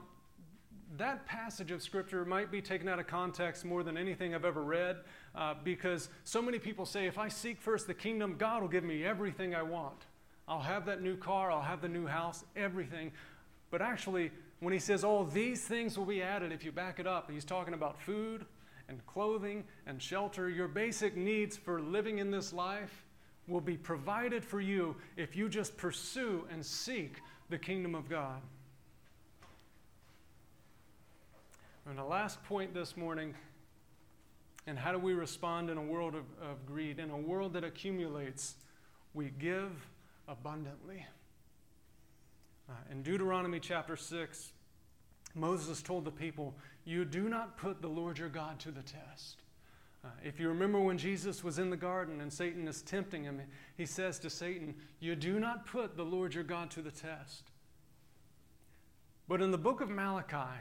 that 0.96 1.26
passage 1.26 1.70
of 1.72 1.82
Scripture 1.82 2.24
might 2.24 2.50
be 2.50 2.62
taken 2.62 2.88
out 2.88 2.98
of 2.98 3.06
context 3.06 3.66
more 3.66 3.82
than 3.82 3.98
anything 3.98 4.34
I've 4.34 4.46
ever 4.46 4.62
read 4.62 4.96
uh, 5.36 5.54
because 5.62 6.08
so 6.24 6.40
many 6.40 6.58
people 6.58 6.86
say, 6.86 7.06
if 7.06 7.18
I 7.18 7.28
seek 7.28 7.60
first 7.60 7.86
the 7.86 7.94
kingdom, 7.94 8.36
God 8.38 8.62
will 8.62 8.68
give 8.68 8.84
me 8.84 9.04
everything 9.04 9.54
I 9.54 9.62
want. 9.62 10.06
I'll 10.48 10.60
have 10.60 10.86
that 10.86 11.02
new 11.02 11.16
car, 11.16 11.50
I'll 11.50 11.60
have 11.60 11.82
the 11.82 11.88
new 11.88 12.06
house, 12.06 12.44
everything. 12.56 13.12
But 13.70 13.82
actually, 13.82 14.30
when 14.60 14.72
he 14.72 14.78
says 14.78 15.04
all 15.04 15.24
these 15.24 15.62
things 15.62 15.98
will 15.98 16.06
be 16.06 16.22
added, 16.22 16.52
if 16.52 16.64
you 16.64 16.72
back 16.72 16.98
it 16.98 17.06
up, 17.06 17.30
he's 17.30 17.44
talking 17.44 17.74
about 17.74 18.00
food, 18.00 18.46
and 18.88 19.04
clothing 19.06 19.64
and 19.86 20.00
shelter, 20.00 20.48
your 20.48 20.68
basic 20.68 21.16
needs 21.16 21.56
for 21.56 21.80
living 21.80 22.18
in 22.18 22.30
this 22.30 22.52
life 22.52 23.04
will 23.48 23.60
be 23.60 23.76
provided 23.76 24.44
for 24.44 24.60
you 24.60 24.96
if 25.16 25.36
you 25.36 25.48
just 25.48 25.76
pursue 25.76 26.46
and 26.50 26.64
seek 26.64 27.20
the 27.48 27.58
kingdom 27.58 27.94
of 27.94 28.08
God. 28.08 28.40
And 31.88 31.96
the 31.96 32.04
last 32.04 32.42
point 32.44 32.74
this 32.74 32.96
morning, 32.96 33.34
and 34.66 34.78
how 34.78 34.92
do 34.92 34.98
we 34.98 35.14
respond 35.14 35.70
in 35.70 35.78
a 35.78 35.82
world 35.82 36.14
of, 36.14 36.24
of 36.42 36.66
greed? 36.66 36.98
In 36.98 37.10
a 37.10 37.16
world 37.16 37.52
that 37.52 37.64
accumulates, 37.64 38.56
we 39.14 39.30
give 39.38 39.70
abundantly. 40.26 41.06
Uh, 42.68 42.72
in 42.90 43.02
Deuteronomy 43.02 43.60
chapter 43.60 43.96
6, 43.96 44.52
Moses 45.34 45.82
told 45.82 46.04
the 46.04 46.10
people, 46.10 46.54
You 46.84 47.04
do 47.04 47.28
not 47.28 47.56
put 47.56 47.80
the 47.80 47.88
Lord 47.88 48.18
your 48.18 48.28
God 48.28 48.58
to 48.60 48.72
the 48.72 48.82
test. 48.82 49.42
Uh, 50.04 50.08
if 50.24 50.40
you 50.40 50.48
remember 50.48 50.80
when 50.80 50.98
Jesus 50.98 51.44
was 51.44 51.58
in 51.58 51.70
the 51.70 51.76
garden 51.76 52.20
and 52.20 52.32
Satan 52.32 52.66
is 52.66 52.82
tempting 52.82 53.24
him, 53.24 53.40
he 53.76 53.86
says 53.86 54.18
to 54.20 54.30
Satan, 54.30 54.74
You 54.98 55.14
do 55.14 55.38
not 55.38 55.66
put 55.66 55.96
the 55.96 56.04
Lord 56.04 56.34
your 56.34 56.44
God 56.44 56.70
to 56.72 56.82
the 56.82 56.90
test. 56.90 57.50
But 59.28 59.42
in 59.42 59.50
the 59.50 59.58
book 59.58 59.80
of 59.80 59.90
Malachi, 59.90 60.58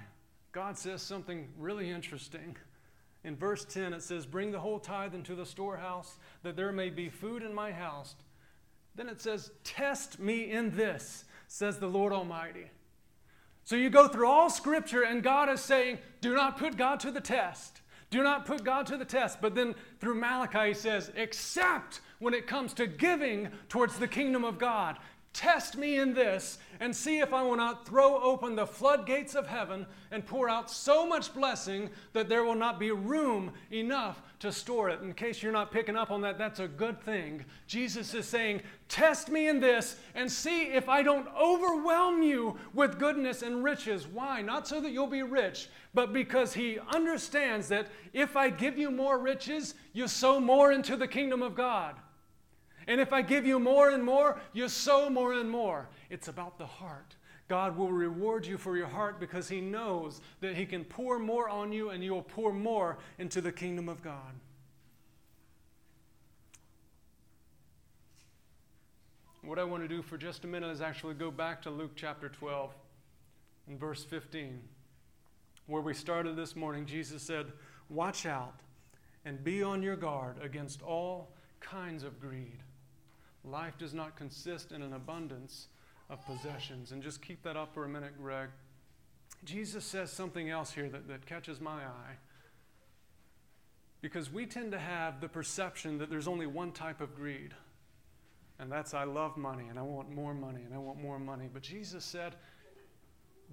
God 0.52 0.78
says 0.78 1.02
something 1.02 1.48
really 1.58 1.90
interesting. 1.90 2.56
In 3.26 3.36
verse 3.36 3.66
10, 3.66 3.94
it 3.94 4.04
says, 4.04 4.26
Bring 4.26 4.52
the 4.52 4.60
whole 4.60 4.80
tithe 4.80 5.16
into 5.16 5.36
the 5.36 5.46
storehouse, 5.46 6.18
that 6.44 6.56
there 6.56 6.72
may 6.72 6.90
be 6.90 7.10
food 7.10 7.44
in 7.44 7.54
my 7.54 7.72
house. 7.72 8.16
Then 8.96 9.10
it 9.10 9.20
says, 9.20 9.52
Test 9.64 10.20
me 10.20 10.52
in 10.52 10.72
this, 10.78 11.26
says 11.48 11.80
the 11.80 11.88
Lord 11.88 12.14
Almighty. 12.14 12.70
So 13.64 13.76
you 13.76 13.90
go 13.90 14.08
through 14.08 14.28
all 14.28 14.52
Scripture, 14.52 15.02
and 15.02 15.24
God 15.24 15.50
is 15.50 15.60
saying, 15.60 15.98
do 16.22 16.36
not 16.36 16.58
put 16.58 16.78
God 16.78 17.00
to 17.02 17.12
the 17.12 17.22
test. 17.22 17.82
Do 18.10 18.24
not 18.24 18.46
put 18.46 18.64
God 18.64 18.86
to 18.88 18.98
the 18.98 19.06
test. 19.06 19.42
But 19.42 19.56
then 19.56 19.76
through 20.00 20.16
Malachi, 20.16 20.70
he 20.70 20.74
says, 20.74 21.12
except 21.16 22.02
when 22.20 22.34
it 22.34 22.48
comes 22.48 22.74
to 22.76 22.88
giving 22.88 23.50
towards 23.70 23.98
the 23.98 24.08
kingdom 24.08 24.44
of 24.44 24.58
God. 24.58 24.98
Test 25.36 25.76
me 25.76 25.98
in 26.00 26.14
this 26.14 26.60
and 26.80 26.96
see 26.96 27.20
if 27.20 27.34
I 27.34 27.44
will 27.44 27.58
not 27.58 27.86
throw 27.86 28.22
open 28.24 28.56
the 28.56 28.66
floodgates 28.66 29.36
of 29.36 29.46
heaven 29.46 29.86
and 30.10 30.26
pour 30.26 30.48
out 30.48 30.72
so 30.72 31.06
much 31.06 31.34
blessing 31.34 31.90
that 32.14 32.30
there 32.30 32.46
will 32.46 32.56
not 32.56 32.80
be 32.80 32.92
room 32.92 33.52
enough 33.70 34.22
to 34.40 34.54
store 34.54 34.90
it. 34.90 35.02
In 35.02 35.14
case 35.14 35.44
you're 35.44 35.52
not 35.52 35.74
picking 35.74 35.98
up 35.98 36.10
on 36.10 36.22
that, 36.22 36.38
that's 36.38 36.62
a 36.62 36.70
good 36.70 37.02
thing. 37.02 37.44
Jesus 37.68 38.14
is 38.14 38.26
saying, 38.26 38.62
Test 38.88 39.28
me 39.28 39.50
in 39.50 39.60
this 39.60 39.98
and 40.16 40.32
see 40.32 40.68
if 40.68 40.88
I 40.88 41.04
don't 41.04 41.28
overwhelm 41.38 42.24
you 42.24 42.58
with 42.74 42.98
goodness 42.98 43.42
and 43.42 43.62
riches. 43.62 44.08
Why? 44.08 44.42
Not 44.42 44.70
so 44.70 44.80
that 44.80 44.92
you'll 44.92 45.06
be 45.06 45.24
rich, 45.24 45.68
but 45.94 46.14
because 46.14 46.54
He 46.54 46.80
understands 46.94 47.68
that 47.68 47.90
if 48.14 48.38
I 48.38 48.50
give 48.50 48.78
you 48.78 48.90
more 48.90 49.20
riches, 49.20 49.74
you 49.92 50.08
sow 50.08 50.40
more 50.40 50.72
into 50.72 50.96
the 50.96 51.10
kingdom 51.10 51.42
of 51.42 51.56
God. 51.56 51.96
And 52.88 53.02
if 53.02 53.12
I 53.14 53.22
give 53.22 53.46
you 53.46 53.60
more 53.60 53.90
and 53.90 54.04
more, 54.04 54.40
you 54.54 54.70
sow 54.70 55.10
more 55.10 55.34
and 55.34 55.50
more. 55.50 55.88
It's 56.10 56.28
about 56.28 56.58
the 56.58 56.66
heart. 56.66 57.16
God 57.48 57.78
will 57.78 57.92
reward 57.92 58.46
you 58.46 58.58
for 58.58 58.76
your 58.76 58.88
heart 58.88 59.20
because 59.20 59.50
He 59.50 59.62
knows 59.62 60.22
that 60.42 60.56
He 60.56 60.66
can 60.66 60.84
pour 60.84 61.20
more 61.20 61.48
on 61.48 61.72
you 61.72 61.90
and 61.90 62.04
you 62.04 62.14
will 62.14 62.24
pour 62.24 62.52
more 62.52 62.98
into 63.20 63.42
the 63.42 63.52
kingdom 63.52 63.88
of 63.88 64.02
God. 64.02 64.34
What 69.44 69.60
I 69.60 69.64
want 69.64 69.84
to 69.84 69.88
do 69.88 70.02
for 70.02 70.18
just 70.18 70.44
a 70.44 70.48
minute 70.48 70.72
is 70.72 70.82
actually 70.82 71.14
go 71.14 71.30
back 71.30 71.62
to 71.64 71.70
Luke 71.70 71.92
chapter 71.96 72.30
12 72.30 72.74
and 73.68 73.80
verse 73.80 74.04
15, 74.04 74.60
where 75.68 75.84
we 75.84 75.94
started 75.94 76.36
this 76.36 76.56
morning. 76.56 76.88
Jesus 76.88 77.22
said, 77.22 77.52
Watch 77.88 78.26
out 78.26 78.62
and 79.24 79.44
be 79.44 79.62
on 79.62 79.84
your 79.84 79.96
guard 79.96 80.38
against 80.42 80.82
all 80.82 81.30
kinds 81.60 82.04
of 82.04 82.20
greed. 82.20 82.58
Life 83.46 83.78
does 83.78 83.94
not 83.94 84.16
consist 84.16 84.72
in 84.72 84.82
an 84.82 84.94
abundance 84.94 85.68
of 86.10 86.26
possessions. 86.26 86.92
And 86.92 87.02
just 87.02 87.22
keep 87.22 87.44
that 87.44 87.56
up 87.56 87.74
for 87.74 87.86
a 87.86 87.90
minute, 87.90 88.14
Greg. 88.22 88.50
Jesus 89.44 89.86
says 89.86 90.12
something 90.12 90.50
else 90.50 90.72
here 90.72 90.90
that, 90.90 91.08
that 91.08 91.26
catches 91.26 91.60
my 91.60 91.84
eye. 91.84 92.18
Because 94.02 94.32
we 94.32 94.46
tend 94.46 94.72
to 94.72 94.80
have 94.80 95.22
the 95.22 95.28
perception 95.28 95.98
that 95.98 96.10
there's 96.10 96.28
only 96.28 96.48
one 96.48 96.72
type 96.72 97.02
of 97.02 97.16
greed, 97.16 97.54
and 98.60 98.72
that's 98.72 98.94
I 98.94 99.04
love 99.04 99.36
money 99.36 99.66
and 99.70 99.78
I 99.78 99.82
want 99.82 100.10
more 100.10 100.34
money 100.34 100.62
and 100.64 100.74
I 100.74 100.78
want 100.78 101.02
more 101.02 101.20
money. 101.20 101.50
But 101.52 101.64
Jesus 101.64 102.06
said, 102.06 102.36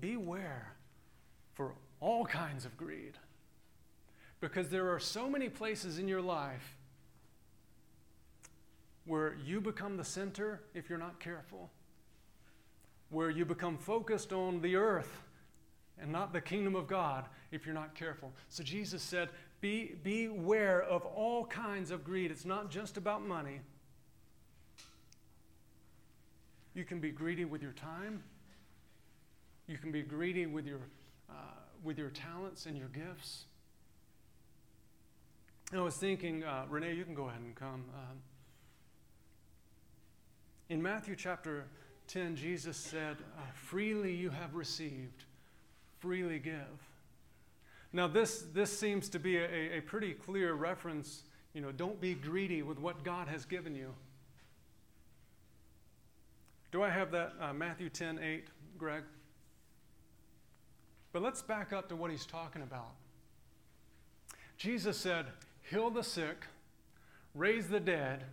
Beware 0.00 0.74
for 1.54 1.74
all 2.00 2.24
kinds 2.24 2.64
of 2.64 2.76
greed. 2.76 3.18
Because 4.40 4.68
there 4.68 4.92
are 4.92 4.98
so 4.98 5.28
many 5.28 5.48
places 5.48 5.98
in 5.98 6.08
your 6.08 6.20
life 6.20 6.76
where 9.04 9.36
you 9.44 9.60
become 9.60 9.96
the 9.96 10.04
center 10.04 10.60
if 10.74 10.88
you're 10.88 10.98
not 10.98 11.18
careful, 11.18 11.70
where 13.10 13.30
you 13.30 13.44
become 13.44 13.76
focused 13.76 14.32
on 14.32 14.60
the 14.60 14.76
earth 14.76 15.22
and 16.00 16.10
not 16.10 16.32
the 16.32 16.40
kingdom 16.40 16.74
of 16.74 16.86
God 16.86 17.26
if 17.50 17.66
you're 17.66 17.74
not 17.74 17.94
careful. 17.94 18.32
So 18.48 18.62
Jesus 18.62 19.02
said, 19.02 19.28
be, 19.60 19.94
Beware 20.02 20.82
of 20.82 21.04
all 21.06 21.44
kinds 21.46 21.90
of 21.90 22.04
greed. 22.04 22.30
It's 22.30 22.44
not 22.44 22.70
just 22.70 22.96
about 22.96 23.26
money. 23.26 23.60
You 26.74 26.84
can 26.84 27.00
be 27.00 27.10
greedy 27.10 27.44
with 27.44 27.62
your 27.62 27.72
time, 27.72 28.22
you 29.66 29.76
can 29.76 29.92
be 29.92 30.02
greedy 30.02 30.46
with 30.46 30.66
your, 30.66 30.80
uh, 31.28 31.34
with 31.84 31.98
your 31.98 32.10
talents 32.10 32.66
and 32.66 32.76
your 32.76 32.88
gifts. 32.88 33.44
I 35.74 35.80
was 35.80 35.96
thinking, 35.96 36.44
uh, 36.44 36.64
Renee, 36.68 36.94
you 36.94 37.04
can 37.04 37.14
go 37.14 37.28
ahead 37.28 37.40
and 37.40 37.54
come. 37.54 37.84
Um, 37.94 38.18
in 40.72 40.80
Matthew 40.80 41.14
chapter 41.14 41.66
10, 42.08 42.34
Jesus 42.34 42.78
said, 42.78 43.18
Freely 43.52 44.14
you 44.14 44.30
have 44.30 44.54
received, 44.54 45.24
freely 45.98 46.38
give. 46.38 46.54
Now, 47.92 48.08
this, 48.08 48.46
this 48.54 48.76
seems 48.76 49.10
to 49.10 49.18
be 49.18 49.36
a, 49.36 49.76
a 49.76 49.80
pretty 49.82 50.14
clear 50.14 50.54
reference. 50.54 51.24
You 51.52 51.60
know, 51.60 51.72
don't 51.72 52.00
be 52.00 52.14
greedy 52.14 52.62
with 52.62 52.78
what 52.78 53.04
God 53.04 53.28
has 53.28 53.44
given 53.44 53.74
you. 53.74 53.92
Do 56.70 56.82
I 56.82 56.88
have 56.88 57.10
that 57.10 57.34
uh, 57.38 57.52
Matthew 57.52 57.90
10 57.90 58.18
8, 58.18 58.48
Greg? 58.78 59.02
But 61.12 61.20
let's 61.20 61.42
back 61.42 61.74
up 61.74 61.90
to 61.90 61.96
what 61.96 62.10
he's 62.10 62.24
talking 62.24 62.62
about. 62.62 62.94
Jesus 64.56 64.96
said, 64.96 65.26
Heal 65.68 65.90
the 65.90 66.02
sick, 66.02 66.46
raise 67.34 67.68
the 67.68 67.80
dead, 67.80 68.24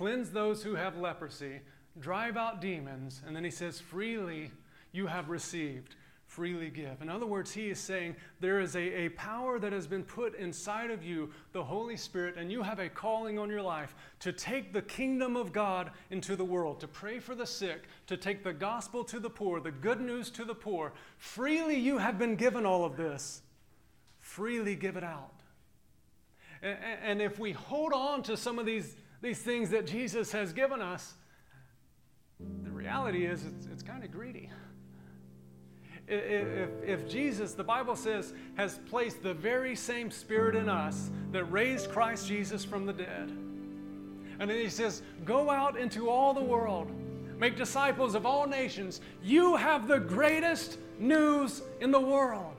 cleanse 0.00 0.30
those 0.30 0.62
who 0.62 0.74
have 0.74 0.96
leprosy, 0.96 1.60
drive 1.98 2.34
out 2.34 2.62
demons, 2.62 3.20
and 3.26 3.36
then 3.36 3.44
he 3.44 3.50
says, 3.50 3.78
Freely 3.78 4.50
you 4.92 5.06
have 5.06 5.28
received 5.28 5.94
freely 6.26 6.70
give. 6.70 7.02
In 7.02 7.08
other 7.08 7.26
words, 7.26 7.50
he 7.50 7.70
is 7.70 7.80
saying 7.80 8.14
there 8.38 8.60
is 8.60 8.76
a, 8.76 8.80
a 8.80 9.08
power 9.10 9.58
that 9.58 9.72
has 9.72 9.88
been 9.88 10.04
put 10.04 10.36
inside 10.36 10.92
of 10.92 11.02
you, 11.02 11.28
the 11.52 11.62
Holy 11.62 11.96
Spirit, 11.96 12.36
and 12.38 12.52
you 12.52 12.62
have 12.62 12.78
a 12.78 12.88
calling 12.88 13.36
on 13.36 13.50
your 13.50 13.60
life 13.62 13.96
to 14.20 14.32
take 14.32 14.72
the 14.72 14.80
kingdom 14.82 15.36
of 15.36 15.52
God 15.52 15.90
into 16.10 16.36
the 16.36 16.44
world, 16.44 16.78
to 16.80 16.88
pray 16.88 17.18
for 17.18 17.34
the 17.34 17.46
sick, 17.46 17.88
to 18.06 18.16
take 18.16 18.44
the 18.44 18.52
gospel 18.52 19.02
to 19.04 19.18
the 19.18 19.28
poor, 19.28 19.60
the 19.60 19.72
good 19.72 20.00
news 20.00 20.30
to 20.30 20.44
the 20.44 20.54
poor. 20.54 20.92
Freely 21.18 21.76
you 21.76 21.98
have 21.98 22.16
been 22.16 22.36
given 22.36 22.64
all 22.64 22.84
of 22.84 22.96
this. 22.96 23.42
Freely 24.20 24.76
give 24.76 24.96
it 24.96 25.04
out. 25.04 25.34
And, 26.62 26.78
and 27.02 27.22
if 27.22 27.40
we 27.40 27.52
hold 27.52 27.92
on 27.92 28.22
to 28.22 28.36
some 28.36 28.60
of 28.60 28.66
these, 28.66 28.94
these 29.20 29.38
things 29.38 29.70
that 29.70 29.86
Jesus 29.86 30.32
has 30.32 30.52
given 30.52 30.80
us, 30.80 31.14
the 32.64 32.70
reality 32.70 33.26
is 33.26 33.44
it's, 33.44 33.66
it's 33.66 33.82
kind 33.82 34.02
of 34.02 34.10
greedy 34.10 34.50
if, 36.10 36.68
if 36.84 37.08
Jesus, 37.08 37.54
the 37.54 37.64
Bible 37.64 37.94
says, 37.94 38.32
has 38.56 38.78
placed 38.90 39.22
the 39.22 39.32
very 39.32 39.76
same 39.76 40.10
Spirit 40.10 40.56
in 40.56 40.68
us 40.68 41.10
that 41.30 41.44
raised 41.44 41.90
Christ 41.90 42.26
Jesus 42.26 42.64
from 42.64 42.84
the 42.84 42.92
dead, 42.92 43.30
and 44.40 44.50
then 44.50 44.58
he 44.58 44.68
says, 44.68 45.02
Go 45.24 45.50
out 45.50 45.78
into 45.78 46.08
all 46.08 46.34
the 46.34 46.42
world, 46.42 46.90
make 47.38 47.56
disciples 47.56 48.14
of 48.14 48.26
all 48.26 48.46
nations, 48.46 49.00
you 49.22 49.54
have 49.56 49.86
the 49.86 50.00
greatest 50.00 50.78
news 50.98 51.62
in 51.80 51.90
the 51.90 52.00
world. 52.00 52.54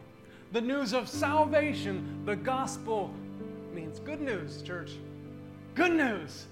The 0.54 0.62
news 0.62 0.93
of 0.93 1.08
salvation, 1.08 2.24
the 2.26 2.36
gospel 2.36 3.13
means 3.74 4.00
good 4.00 4.21
news, 4.21 4.62
church. 4.62 4.91
Good 5.75 5.93
news. 5.93 6.45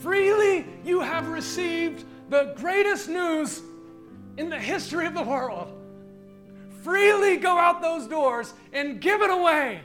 Freely 0.00 0.66
you 0.84 1.00
have 1.00 1.28
received 1.28 2.04
the 2.28 2.54
greatest 2.56 3.08
news 3.08 3.62
in 4.36 4.48
the 4.48 4.58
history 4.58 5.06
of 5.06 5.14
the 5.14 5.22
world. 5.22 5.72
Freely 6.82 7.36
go 7.36 7.56
out 7.56 7.80
those 7.80 8.08
doors 8.08 8.54
and 8.72 9.00
give 9.00 9.22
it 9.22 9.30
away. 9.30 9.80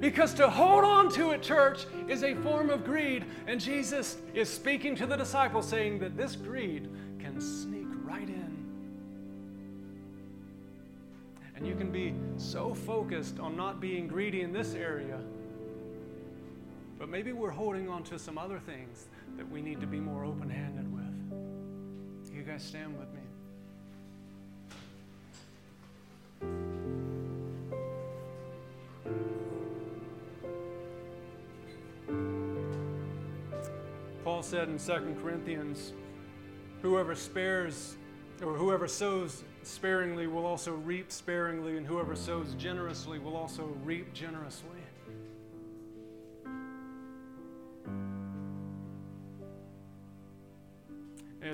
Because 0.00 0.34
to 0.34 0.50
hold 0.50 0.84
on 0.84 1.10
to 1.12 1.30
it, 1.30 1.42
church, 1.42 1.86
is 2.08 2.24
a 2.24 2.34
form 2.36 2.70
of 2.70 2.84
greed. 2.84 3.24
And 3.46 3.60
Jesus 3.60 4.16
is 4.34 4.48
speaking 4.48 4.96
to 4.96 5.06
the 5.06 5.16
disciples, 5.16 5.68
saying 5.68 6.00
that 6.00 6.16
this 6.16 6.34
greed 6.34 6.88
can 7.20 7.40
sneak 7.40 7.75
And 11.56 11.66
you 11.66 11.74
can 11.74 11.90
be 11.90 12.14
so 12.36 12.74
focused 12.74 13.40
on 13.40 13.56
not 13.56 13.80
being 13.80 14.06
greedy 14.06 14.42
in 14.42 14.52
this 14.52 14.74
area, 14.74 15.18
but 16.98 17.08
maybe 17.08 17.32
we're 17.32 17.50
holding 17.50 17.88
on 17.88 18.02
to 18.04 18.18
some 18.18 18.36
other 18.36 18.58
things 18.58 19.08
that 19.38 19.50
we 19.50 19.62
need 19.62 19.80
to 19.80 19.86
be 19.86 19.98
more 19.98 20.24
open 20.24 20.50
handed 20.50 20.92
with 20.92 21.02
You 22.34 22.42
guys 22.42 22.62
stand 22.62 22.94
with 22.98 23.08
me? 23.14 23.20
Paul 34.22 34.42
said 34.42 34.68
in 34.68 34.78
2 34.78 35.16
Corinthians, 35.22 35.94
whoever 36.82 37.14
spares 37.14 37.96
or 38.42 38.52
whoever 38.52 38.86
sows 38.86 39.42
sparingly 39.66 40.26
will 40.26 40.46
also 40.46 40.74
reap 40.74 41.10
sparingly, 41.10 41.76
and 41.76 41.86
whoever 41.86 42.14
sows 42.14 42.54
generously 42.54 43.18
will 43.18 43.36
also 43.36 43.76
reap 43.84 44.12
generously. 44.12 44.70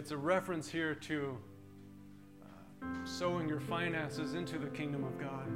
it's 0.03 0.11
a 0.11 0.16
reference 0.16 0.68
here 0.68 0.96
to 0.96 1.38
uh, 2.42 2.87
sowing 3.05 3.48
your 3.48 3.61
finances 3.61 4.35
into 4.35 4.59
the 4.59 4.66
kingdom 4.66 5.05
of 5.05 5.16
God. 5.16 5.46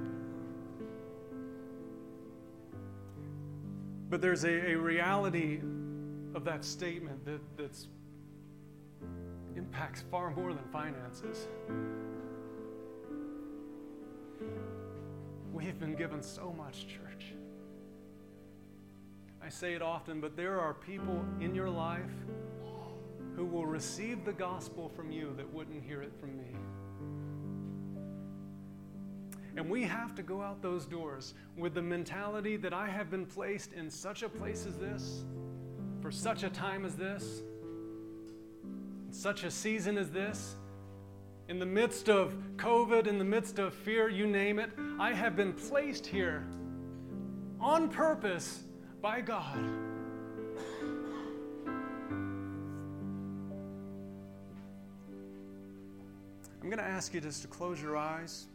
But 4.09 4.21
there's 4.21 4.45
a, 4.45 4.73
a 4.73 4.75
reality 4.77 5.61
of 6.35 6.45
that 6.45 6.65
statement 6.65 7.25
that 7.25 7.41
that's 7.57 7.89
impacts 9.57 10.05
far 10.13 10.31
more 10.31 10.53
than 10.53 10.63
finances. 10.71 11.49
We've 15.57 15.81
been 15.81 15.95
given 15.95 16.23
so 16.23 16.55
much, 16.55 16.87
church. 16.87 17.33
I 19.43 19.49
say 19.49 19.73
it 19.73 19.81
often, 19.81 20.21
but 20.21 20.37
there 20.37 20.61
are 20.61 20.75
people 20.75 21.25
in 21.41 21.55
your 21.55 21.71
life 21.71 22.13
who 23.35 23.47
will 23.47 23.65
receive 23.65 24.27
the 24.27 24.35
gospel 24.35 24.91
from 24.95 25.11
you 25.11 25.33
that 25.39 25.51
wouldn't 25.51 25.83
hear 25.83 26.03
it 26.03 26.13
from 26.21 26.37
me. 26.37 26.55
And 29.57 29.71
we 29.71 29.83
have 29.85 30.15
to 30.17 30.23
go 30.23 30.43
out 30.43 30.61
those 30.61 30.85
doors 30.85 31.33
with 31.57 31.73
the 31.73 31.81
mentality 31.81 32.59
that 32.59 32.75
I 32.75 32.89
have 32.89 33.11
been 33.11 33.25
placed 33.25 33.73
in 33.73 33.89
such 33.89 34.23
a 34.23 34.29
place 34.29 34.67
as 34.67 34.77
this, 34.77 35.25
for 36.03 36.13
such 36.13 36.43
a 36.43 36.51
time 36.51 36.85
as 36.85 36.97
this, 36.97 37.41
such 39.11 39.43
a 39.43 39.51
season 39.51 39.97
as 39.97 40.11
this. 40.11 40.57
In 41.49 41.61
the 41.61 41.67
midst 41.67 42.09
of 42.09 42.35
COVID, 42.57 43.07
in 43.07 43.19
the 43.19 43.25
midst 43.25 43.61
of 43.61 43.73
fear, 43.73 44.09
you 44.09 44.27
name 44.27 44.59
it, 44.59 44.71
I 44.99 45.13
have 45.13 45.37
been 45.37 45.53
placed 45.53 46.05
here 46.05 46.45
on 47.61 47.89
purpose 47.89 48.65
by 49.01 49.21
God. 49.21 49.57
I'm 56.61 56.71
going 56.71 56.79
to 56.79 56.85
ask 56.85 57.15
you 57.15 57.21
just 57.21 57.43
to 57.43 57.49
close 57.49 57.81
your 57.81 57.97
eyes. 57.97 58.47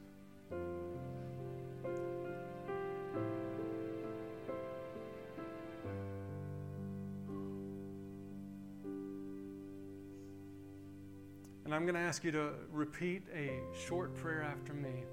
And 11.71 11.77
I'm 11.77 11.85
going 11.85 11.95
to 11.95 12.01
ask 12.01 12.25
you 12.25 12.31
to 12.31 12.49
repeat 12.69 13.23
a 13.33 13.61
short 13.87 14.13
prayer 14.17 14.43
after 14.43 14.73
me. 14.73 15.05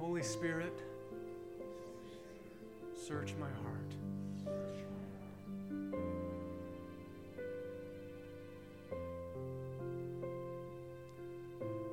Holy 0.00 0.20
Spirit, 0.20 0.82
search 2.92 3.34
my 3.38 3.46
heart. 3.62 3.94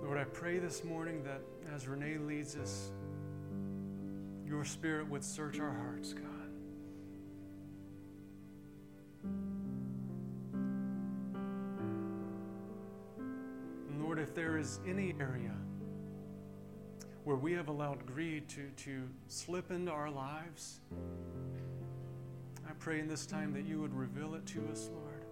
Lord, 0.04 0.18
I 0.18 0.24
pray 0.24 0.58
this 0.58 0.84
morning 0.84 1.24
that 1.26 1.42
as 1.72 1.88
Renee 1.88 2.18
leads 2.18 2.56
us, 2.56 2.90
your 4.44 4.66
spirit 4.66 5.08
would 5.08 5.24
search 5.24 5.60
our 5.60 5.72
hearts, 5.72 6.13
God. 6.13 6.37
Is 14.67 14.80
any 14.86 15.15
area 15.17 15.56
where 17.23 17.38
we 17.38 17.53
have 17.53 17.69
allowed 17.69 18.06
greed 18.06 18.49
to, 18.49 18.67
to 18.75 19.08
slip 19.30 19.71
into 19.71 19.89
our 19.89 20.10
lives, 20.10 20.82
I 22.67 22.73
pray 22.77 22.99
in 22.99 23.08
this 23.08 23.25
time 23.25 23.53
that 23.53 23.65
you 23.65 23.80
would 23.80 23.93
reveal 23.93 24.36
it 24.36 24.45
to 24.47 24.67
us, 24.69 24.89
Lord. 24.91 25.25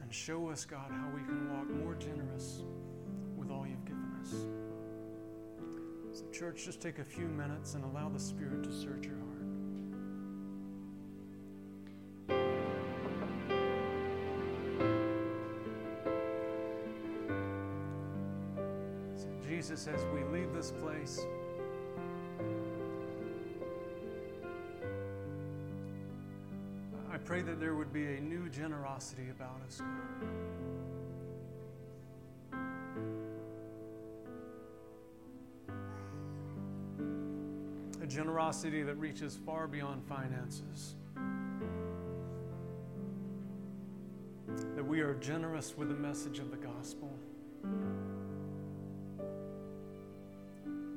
And 0.00 0.14
show 0.14 0.48
us, 0.48 0.64
God, 0.64 0.92
how 0.92 1.08
we 1.12 1.22
can 1.22 1.52
walk 1.52 1.68
more 1.68 1.96
generous 1.96 2.62
with 3.36 3.50
all 3.50 3.66
you've 3.66 3.84
given 3.84 4.12
us. 4.20 4.30
So, 6.20 6.24
church, 6.30 6.66
just 6.66 6.80
take 6.80 7.00
a 7.00 7.04
few 7.04 7.26
minutes 7.26 7.74
and 7.74 7.82
allow 7.84 8.08
the 8.08 8.20
Spirit 8.20 8.62
to 8.62 8.70
search 8.70 9.06
your 9.06 9.16
heart. 9.16 9.31
This 20.62 20.70
place, 20.80 21.26
I 27.12 27.16
pray 27.16 27.42
that 27.42 27.58
there 27.58 27.74
would 27.74 27.92
be 27.92 28.06
a 28.06 28.20
new 28.20 28.48
generosity 28.48 29.30
about 29.30 29.60
us, 29.66 29.80
God. 29.80 29.88
A 38.00 38.06
generosity 38.06 38.84
that 38.84 38.94
reaches 38.94 39.36
far 39.44 39.66
beyond 39.66 40.04
finances. 40.04 40.94
That 44.76 44.86
we 44.86 45.00
are 45.00 45.14
generous 45.14 45.76
with 45.76 45.88
the 45.88 45.96
message 45.96 46.38
of 46.38 46.52
the 46.52 46.56
gospel. 46.56 47.10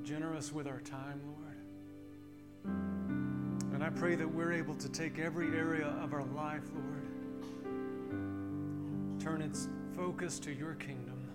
Generous 0.05 0.53
with 0.53 0.67
our 0.67 0.81
time, 0.81 1.19
Lord. 1.25 1.57
And 3.73 3.83
I 3.83 3.89
pray 3.89 4.13
that 4.13 4.27
we're 4.27 4.53
able 4.53 4.75
to 4.75 4.87
take 4.87 5.17
every 5.17 5.47
area 5.57 5.87
of 6.03 6.13
our 6.13 6.23
life, 6.25 6.61
Lord, 6.75 7.01
turn 9.19 9.41
its 9.41 9.67
focus 9.95 10.37
to 10.41 10.53
your 10.53 10.75
kingdom. 10.75 11.27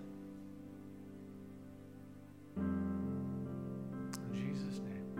In 2.55 4.31
Jesus' 4.31 4.79
name, 4.79 5.17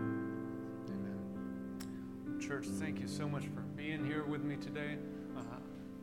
amen. 0.88 2.40
Church, 2.40 2.64
thank 2.64 3.00
you 3.00 3.06
so 3.06 3.28
much 3.28 3.44
for 3.44 3.60
being 3.76 4.02
here 4.02 4.24
with 4.24 4.44
me 4.44 4.56
today. 4.56 4.96
Uh, 5.36 5.42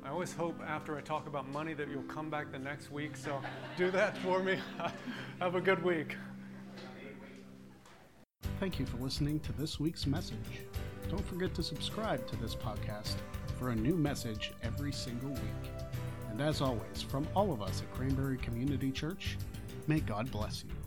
I 0.04 0.10
always 0.10 0.34
hope 0.34 0.62
after 0.68 0.96
I 0.96 1.02
talk 1.02 1.26
about 1.26 1.50
money 1.50 1.74
that 1.74 1.90
you'll 1.90 2.04
come 2.04 2.30
back 2.30 2.52
the 2.52 2.60
next 2.60 2.92
week, 2.92 3.18
so 3.18 3.42
do 3.76 3.90
that 3.90 4.16
for 4.20 4.44
me. 4.44 4.60
Have 5.40 5.56
a 5.56 5.62
good 5.62 5.84
week. 5.84 6.16
Thank 8.60 8.78
you 8.78 8.86
for 8.86 8.98
listening 8.98 9.40
to 9.42 9.54
this 9.54 9.80
week's 9.80 10.06
message. 10.06 10.36
Don't 11.10 11.26
forget 11.26 11.54
to 11.56 11.64
subscribe 11.64 12.28
to 12.28 12.36
this 12.36 12.56
podcast 12.56 13.16
for 13.58 13.70
a 13.70 13.76
new 13.76 13.96
message 13.96 14.52
every 14.64 14.92
single 14.92 15.30
week. 15.30 15.72
And 16.30 16.42
as 16.42 16.60
always, 16.60 17.02
from 17.02 17.26
all 17.36 17.54
of 17.54 17.62
us 17.62 17.82
at 17.82 17.94
Cranberry 17.94 18.38
Community 18.38 18.92
Church, 18.92 19.38
may 19.88 20.02
God 20.02 20.30
bless 20.30 20.66
you. 20.68 20.79